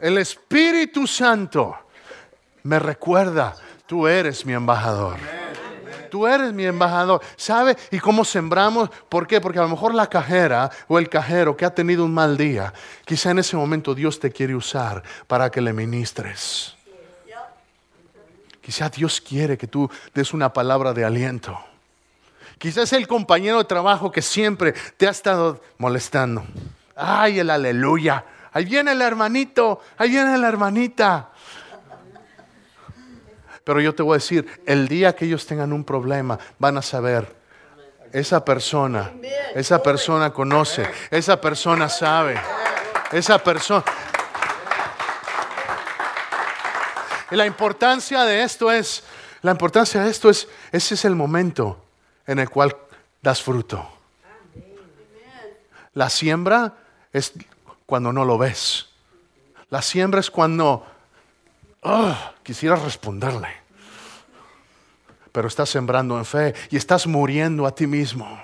el 0.00 0.16
Espíritu 0.16 1.06
Santo 1.06 1.76
me 2.62 2.78
recuerda, 2.78 3.54
tú 3.86 4.06
eres 4.06 4.46
mi 4.46 4.54
embajador 4.54 5.18
tú 6.10 6.26
eres 6.26 6.52
mi 6.52 6.66
embajador. 6.66 7.22
¿Sabe? 7.36 7.76
¿Y 7.90 7.98
cómo 7.98 8.24
sembramos? 8.24 8.90
¿Por 9.08 9.26
qué? 9.26 9.40
Porque 9.40 9.58
a 9.58 9.62
lo 9.62 9.68
mejor 9.68 9.94
la 9.94 10.08
cajera 10.08 10.70
o 10.88 10.98
el 10.98 11.08
cajero 11.08 11.56
que 11.56 11.64
ha 11.64 11.74
tenido 11.74 12.04
un 12.04 12.12
mal 12.12 12.36
día, 12.36 12.74
quizá 13.04 13.30
en 13.30 13.38
ese 13.38 13.56
momento 13.56 13.94
Dios 13.94 14.20
te 14.20 14.30
quiere 14.30 14.54
usar 14.54 15.02
para 15.26 15.50
que 15.50 15.60
le 15.60 15.72
ministres. 15.72 16.74
Quizá 18.60 18.88
Dios 18.88 19.20
quiere 19.20 19.56
que 19.56 19.66
tú 19.66 19.90
des 20.14 20.34
una 20.34 20.52
palabra 20.52 20.92
de 20.92 21.04
aliento. 21.04 21.58
Quizás 22.58 22.92
el 22.92 23.08
compañero 23.08 23.58
de 23.58 23.64
trabajo 23.64 24.12
que 24.12 24.20
siempre 24.20 24.74
te 24.96 25.08
ha 25.08 25.10
estado 25.10 25.62
molestando. 25.78 26.44
Ay, 26.94 27.38
el 27.38 27.48
aleluya. 27.48 28.24
Ahí 28.52 28.66
viene 28.66 28.92
el 28.92 29.00
hermanito, 29.00 29.80
ahí 29.96 30.10
viene 30.10 30.36
la 30.36 30.48
hermanita. 30.48 31.30
Pero 33.70 33.80
yo 33.80 33.94
te 33.94 34.02
voy 34.02 34.14
a 34.14 34.18
decir, 34.18 34.60
el 34.66 34.88
día 34.88 35.14
que 35.14 35.26
ellos 35.26 35.46
tengan 35.46 35.72
un 35.72 35.84
problema, 35.84 36.36
van 36.58 36.76
a 36.76 36.82
saber, 36.82 37.36
esa 38.12 38.44
persona, 38.44 39.12
esa 39.54 39.80
persona 39.80 40.32
conoce, 40.32 40.90
esa 41.08 41.40
persona 41.40 41.88
sabe, 41.88 42.34
esa 43.12 43.38
persona... 43.38 43.84
Y 47.30 47.36
la 47.36 47.46
importancia 47.46 48.24
de 48.24 48.42
esto 48.42 48.72
es, 48.72 49.04
la 49.40 49.52
importancia 49.52 50.02
de 50.02 50.10
esto 50.10 50.30
es, 50.30 50.48
ese 50.72 50.94
es 50.94 51.04
el 51.04 51.14
momento 51.14 51.80
en 52.26 52.40
el 52.40 52.50
cual 52.50 52.76
das 53.22 53.40
fruto. 53.40 53.88
La 55.94 56.10
siembra 56.10 56.74
es 57.12 57.34
cuando 57.86 58.12
no 58.12 58.24
lo 58.24 58.36
ves. 58.36 58.88
La 59.68 59.80
siembra 59.80 60.18
es 60.18 60.28
cuando 60.28 60.84
ah, 61.84 62.32
quisiera 62.42 62.74
responderle. 62.74 63.59
Pero 65.32 65.48
estás 65.48 65.68
sembrando 65.70 66.18
en 66.18 66.24
fe 66.24 66.54
y 66.70 66.76
estás 66.76 67.06
muriendo 67.06 67.66
a 67.66 67.74
ti 67.74 67.86
mismo. 67.86 68.42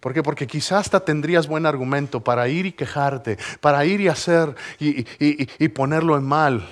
¿Por 0.00 0.12
qué? 0.12 0.22
Porque 0.22 0.46
quizás 0.46 0.80
hasta 0.80 1.00
tendrías 1.00 1.46
buen 1.46 1.64
argumento 1.64 2.20
para 2.20 2.48
ir 2.48 2.66
y 2.66 2.72
quejarte, 2.72 3.38
para 3.60 3.84
ir 3.84 4.00
y 4.00 4.08
hacer 4.08 4.54
y, 4.80 5.06
y 5.18 5.68
ponerlo 5.68 6.16
en 6.16 6.24
mal. 6.24 6.68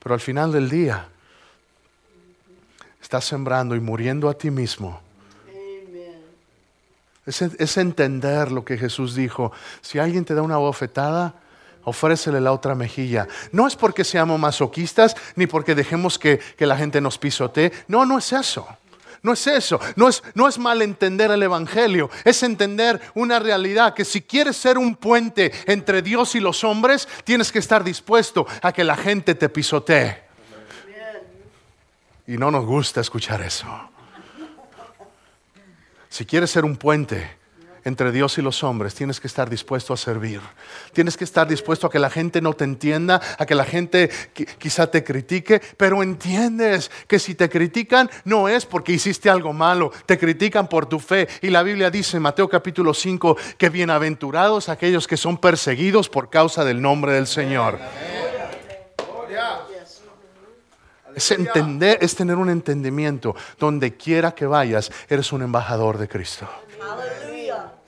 Pero 0.00 0.14
al 0.14 0.20
final 0.20 0.52
del 0.52 0.68
día, 0.68 1.08
estás 3.00 3.24
sembrando 3.24 3.74
y 3.74 3.80
muriendo 3.80 4.28
a 4.28 4.34
ti 4.34 4.50
mismo. 4.50 5.00
Es, 7.24 7.42
es, 7.42 7.76
entender 7.76 8.52
lo 8.52 8.64
que 8.64 8.78
Jesús 8.78 9.14
dijo. 9.14 9.52
Si 9.80 9.98
alguien 9.98 10.24
te 10.24 10.34
da 10.34 10.42
una 10.42 10.56
bofetada, 10.56 11.34
ofrécele 11.88 12.40
la 12.40 12.52
otra 12.52 12.74
mejilla. 12.74 13.26
No 13.52 13.66
es 13.66 13.76
porque 13.76 14.04
seamos 14.04 14.38
masoquistas, 14.38 15.16
ni 15.36 15.46
porque 15.46 15.74
dejemos 15.74 16.18
que, 16.18 16.38
que 16.38 16.66
la 16.66 16.76
gente 16.76 17.00
nos 17.00 17.18
pisotee. 17.18 17.72
No, 17.88 18.06
no 18.06 18.18
es 18.18 18.32
eso. 18.32 18.66
No 19.22 19.32
es 19.32 19.46
eso, 19.48 19.80
no 19.96 20.08
es, 20.08 20.22
no 20.34 20.46
es 20.46 20.58
mal 20.58 20.80
entender 20.80 21.32
el 21.32 21.42
Evangelio, 21.42 22.08
es 22.24 22.42
entender 22.44 23.00
una 23.14 23.40
realidad 23.40 23.92
que 23.92 24.04
si 24.04 24.22
quieres 24.22 24.56
ser 24.56 24.78
un 24.78 24.94
puente 24.94 25.50
entre 25.66 26.02
Dios 26.02 26.36
y 26.36 26.40
los 26.40 26.62
hombres, 26.62 27.08
tienes 27.24 27.50
que 27.50 27.58
estar 27.58 27.82
dispuesto 27.82 28.46
a 28.62 28.72
que 28.72 28.84
la 28.84 28.96
gente 28.96 29.34
te 29.34 29.48
pisotee. 29.48 30.22
Y 32.28 32.36
no 32.36 32.50
nos 32.50 32.64
gusta 32.64 33.00
escuchar 33.00 33.42
eso. 33.42 33.66
Si 36.08 36.24
quieres 36.24 36.50
ser 36.50 36.64
un 36.64 36.76
puente 36.76 37.37
entre 37.84 38.12
Dios 38.12 38.38
y 38.38 38.42
los 38.42 38.62
hombres, 38.64 38.94
tienes 38.94 39.20
que 39.20 39.26
estar 39.26 39.48
dispuesto 39.48 39.92
a 39.92 39.96
servir. 39.96 40.40
Tienes 40.92 41.16
que 41.16 41.24
estar 41.24 41.46
dispuesto 41.46 41.86
a 41.86 41.90
que 41.90 41.98
la 41.98 42.10
gente 42.10 42.40
no 42.40 42.52
te 42.52 42.64
entienda, 42.64 43.20
a 43.38 43.46
que 43.46 43.54
la 43.54 43.64
gente 43.64 44.10
quizá 44.58 44.90
te 44.90 45.04
critique, 45.04 45.60
pero 45.76 46.02
entiendes 46.02 46.90
que 47.06 47.18
si 47.18 47.34
te 47.34 47.48
critican 47.48 48.10
no 48.24 48.48
es 48.48 48.66
porque 48.66 48.92
hiciste 48.92 49.30
algo 49.30 49.52
malo, 49.52 49.92
te 50.06 50.18
critican 50.18 50.68
por 50.68 50.86
tu 50.86 50.98
fe. 50.98 51.28
Y 51.42 51.50
la 51.50 51.62
Biblia 51.62 51.90
dice 51.90 52.16
en 52.16 52.22
Mateo 52.22 52.48
capítulo 52.48 52.94
5 52.94 53.36
que 53.56 53.68
bienaventurados 53.68 54.68
aquellos 54.68 55.06
que 55.06 55.16
son 55.16 55.38
perseguidos 55.38 56.08
por 56.08 56.30
causa 56.30 56.64
del 56.64 56.80
nombre 56.80 57.12
del 57.12 57.26
Señor. 57.26 57.78
Es 61.14 61.32
entender, 61.32 61.98
es 62.00 62.14
tener 62.14 62.36
un 62.36 62.48
entendimiento. 62.48 63.34
Donde 63.58 63.96
quiera 63.96 64.32
que 64.32 64.46
vayas, 64.46 64.92
eres 65.08 65.32
un 65.32 65.42
embajador 65.42 65.98
de 65.98 66.08
Cristo. 66.08 66.48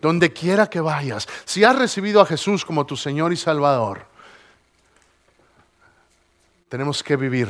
Donde 0.00 0.32
quiera 0.32 0.68
que 0.68 0.80
vayas, 0.80 1.28
si 1.44 1.64
has 1.64 1.76
recibido 1.76 2.20
a 2.20 2.26
Jesús 2.26 2.64
como 2.64 2.86
tu 2.86 2.96
Señor 2.96 3.32
y 3.32 3.36
Salvador, 3.36 4.06
tenemos 6.68 7.02
que 7.02 7.16
vivir 7.16 7.48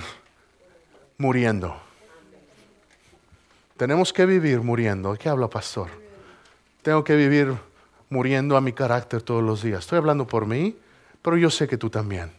muriendo. 1.19 1.77
Tenemos 3.77 4.13
que 4.13 4.27
vivir 4.27 4.61
muriendo. 4.61 5.13
¿De 5.13 5.19
qué 5.19 5.29
habla 5.29 5.49
pastor? 5.49 5.89
Tengo 6.83 7.05
que 7.05 7.17
vivir 7.17 7.55
muriendo 8.09 8.57
a 8.57 8.61
mi 8.61 8.73
carácter 8.73 9.23
todos 9.23 9.43
los 9.43 9.63
días. 9.63 9.81
Estoy 9.81 9.99
hablando 9.99 10.27
por 10.27 10.47
mí, 10.47 10.77
pero 11.23 11.37
yo 11.37 11.51
sé 11.51 11.69
que 11.69 11.79
tú 11.79 11.89
también. 11.89 12.33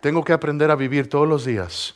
Tengo 0.00 0.24
que 0.24 0.32
aprender 0.32 0.70
a 0.70 0.76
vivir 0.76 1.08
todos 1.08 1.28
los 1.28 1.44
días 1.44 1.94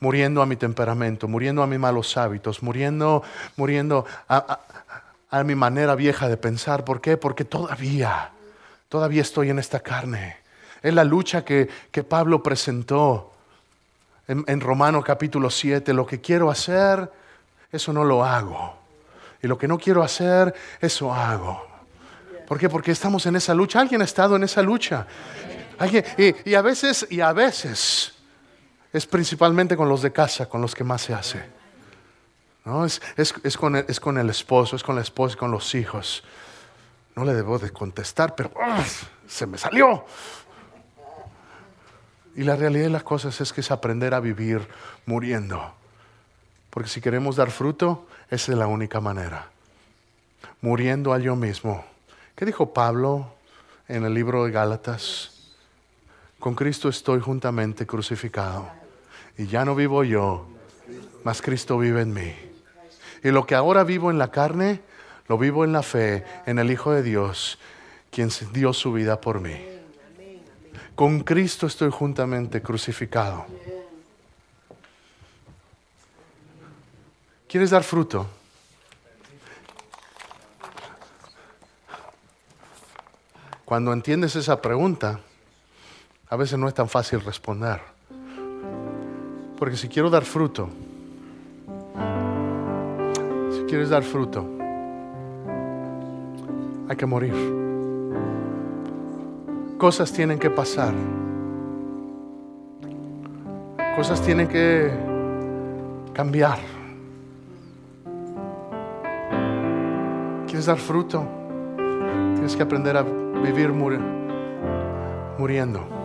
muriendo 0.00 0.42
a 0.42 0.46
mi 0.46 0.56
temperamento, 0.56 1.28
muriendo 1.28 1.62
a 1.62 1.66
mis 1.66 1.78
malos 1.78 2.16
hábitos, 2.16 2.62
muriendo, 2.62 3.22
muriendo 3.56 4.04
a, 4.28 4.60
mi 5.44 5.54
manera 5.54 5.94
vieja 5.94 6.28
de 6.28 6.36
pensar. 6.36 6.84
¿Por 6.84 7.00
qué? 7.00 7.16
Porque 7.16 7.44
todavía, 7.44 8.30
todavía 8.88 9.22
estoy 9.22 9.50
en 9.50 9.58
esta 9.58 9.80
carne. 9.80 10.36
Es 10.82 10.94
la 10.94 11.04
lucha 11.04 11.44
que, 11.44 11.68
Pablo 12.08 12.42
presentó 12.42 13.32
en, 14.28 14.44
en 14.46 14.60
Romano 14.60 15.02
capítulo 15.02 15.50
7. 15.50 15.92
Lo 15.92 16.06
que 16.06 16.20
quiero 16.20 16.50
hacer, 16.50 17.10
eso 17.72 17.92
no 17.92 18.04
lo 18.04 18.24
hago. 18.24 18.76
Y 19.42 19.46
lo 19.46 19.58
que 19.58 19.68
no 19.68 19.78
quiero 19.78 20.02
hacer, 20.02 20.54
eso 20.80 21.12
hago. 21.12 21.66
¿Por 22.46 22.58
qué? 22.58 22.68
Porque 22.68 22.92
estamos 22.92 23.26
en 23.26 23.36
esa 23.36 23.54
lucha. 23.54 23.80
Alguien 23.80 24.00
ha 24.00 24.04
estado 24.04 24.36
en 24.36 24.44
esa 24.44 24.62
lucha. 24.62 25.06
y, 26.16 26.50
y, 26.50 26.54
a 26.54 26.62
veces, 26.62 27.06
y 27.10 27.20
a 27.20 27.32
veces, 27.32 28.15
es 28.96 29.06
principalmente 29.06 29.76
con 29.76 29.90
los 29.90 30.00
de 30.00 30.10
casa, 30.10 30.48
con 30.48 30.62
los 30.62 30.74
que 30.74 30.82
más 30.82 31.02
se 31.02 31.12
hace. 31.12 31.44
¿No? 32.64 32.86
Es, 32.86 33.00
con 33.58 33.76
el, 33.76 33.84
es, 33.86 34.00
con 34.00 34.16
el, 34.16 34.30
esposo, 34.30 34.74
es 34.74 34.82
con 34.82 34.96
la 34.96 35.02
esposa, 35.02 35.36
con 35.36 35.50
los 35.50 35.74
hijos. 35.74 36.24
No 37.14 37.24
le 37.24 37.34
debo 37.34 37.58
de 37.58 37.70
contestar, 37.70 38.34
pero 38.34 38.50
¡ah! 38.58 38.82
se 39.28 39.46
me 39.46 39.58
salió. 39.58 40.06
Y 42.34 42.44
la 42.44 42.56
realidad 42.56 42.84
de 42.84 42.90
las 42.90 43.02
cosas 43.02 43.38
es 43.42 43.52
que 43.52 43.60
es 43.60 43.70
aprender 43.70 44.14
a 44.14 44.20
vivir 44.20 44.66
muriendo. 45.04 45.74
Porque 46.70 46.88
si 46.88 47.02
queremos 47.02 47.36
dar 47.36 47.50
fruto, 47.50 48.06
esa 48.30 48.52
es 48.52 48.58
la 48.58 48.66
única 48.66 49.00
manera. 49.00 49.50
Muriendo 50.62 51.12
a 51.12 51.18
yo 51.18 51.36
mismo. 51.36 51.84
¿Qué 52.34 52.46
dijo 52.46 52.72
Pablo 52.72 53.34
en 53.88 54.06
el 54.06 54.14
libro 54.14 54.44
de 54.46 54.52
Gálatas? 54.52 55.52
Con 56.38 56.54
Cristo 56.54 56.88
estoy 56.88 57.20
juntamente 57.20 57.86
crucificado. 57.86 58.85
Y 59.38 59.46
ya 59.46 59.64
no 59.64 59.74
vivo 59.74 60.04
yo, 60.04 60.46
mas 61.24 61.42
Cristo 61.42 61.78
vive 61.78 62.02
en 62.02 62.14
mí. 62.14 62.34
Y 63.22 63.30
lo 63.30 63.46
que 63.46 63.54
ahora 63.54 63.84
vivo 63.84 64.10
en 64.10 64.18
la 64.18 64.30
carne, 64.30 64.80
lo 65.28 65.36
vivo 65.38 65.64
en 65.64 65.72
la 65.72 65.82
fe, 65.82 66.24
en 66.46 66.58
el 66.58 66.70
Hijo 66.70 66.92
de 66.92 67.02
Dios, 67.02 67.58
quien 68.10 68.30
dio 68.52 68.72
su 68.72 68.92
vida 68.92 69.20
por 69.20 69.40
mí. 69.40 69.56
Con 70.94 71.20
Cristo 71.20 71.66
estoy 71.66 71.90
juntamente 71.90 72.62
crucificado. 72.62 73.44
¿Quieres 77.48 77.70
dar 77.70 77.82
fruto? 77.82 78.26
Cuando 83.64 83.92
entiendes 83.92 84.36
esa 84.36 84.62
pregunta, 84.62 85.20
a 86.28 86.36
veces 86.36 86.58
no 86.58 86.68
es 86.68 86.74
tan 86.74 86.88
fácil 86.88 87.20
responder. 87.20 87.95
Porque 89.58 89.76
si 89.76 89.88
quiero 89.88 90.10
dar 90.10 90.24
fruto, 90.24 90.68
si 93.50 93.62
quieres 93.62 93.88
dar 93.88 94.02
fruto, 94.02 94.44
hay 96.88 96.96
que 96.96 97.06
morir. 97.06 97.34
Cosas 99.78 100.12
tienen 100.12 100.38
que 100.38 100.50
pasar. 100.50 100.92
Cosas 103.96 104.20
tienen 104.20 104.46
que 104.46 104.92
cambiar. 106.12 106.58
¿Quieres 110.46 110.66
dar 110.66 110.76
fruto? 110.76 111.26
Tienes 112.34 112.54
que 112.54 112.62
aprender 112.62 112.96
a 112.96 113.02
vivir 113.02 113.72
muriendo. 113.72 115.95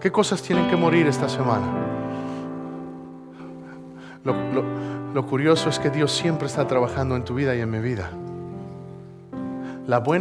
¿Qué 0.00 0.12
cosas 0.12 0.40
tienen 0.42 0.68
que 0.68 0.76
morir 0.76 1.08
esta 1.08 1.28
semana? 1.28 1.66
Lo, 4.24 5.26
curioso 5.26 5.68
es 5.68 5.78
que 5.80 5.90
Dios 5.90 6.12
siempre 6.12 6.46
está 6.46 6.66
trabajando 6.66 7.16
en 7.16 7.24
tu 7.24 7.34
vida 7.34 7.56
y 7.56 7.60
en 7.60 7.70
mi 7.70 7.80
vida. 7.80 8.10
La 9.86 9.98
buena 9.98 10.16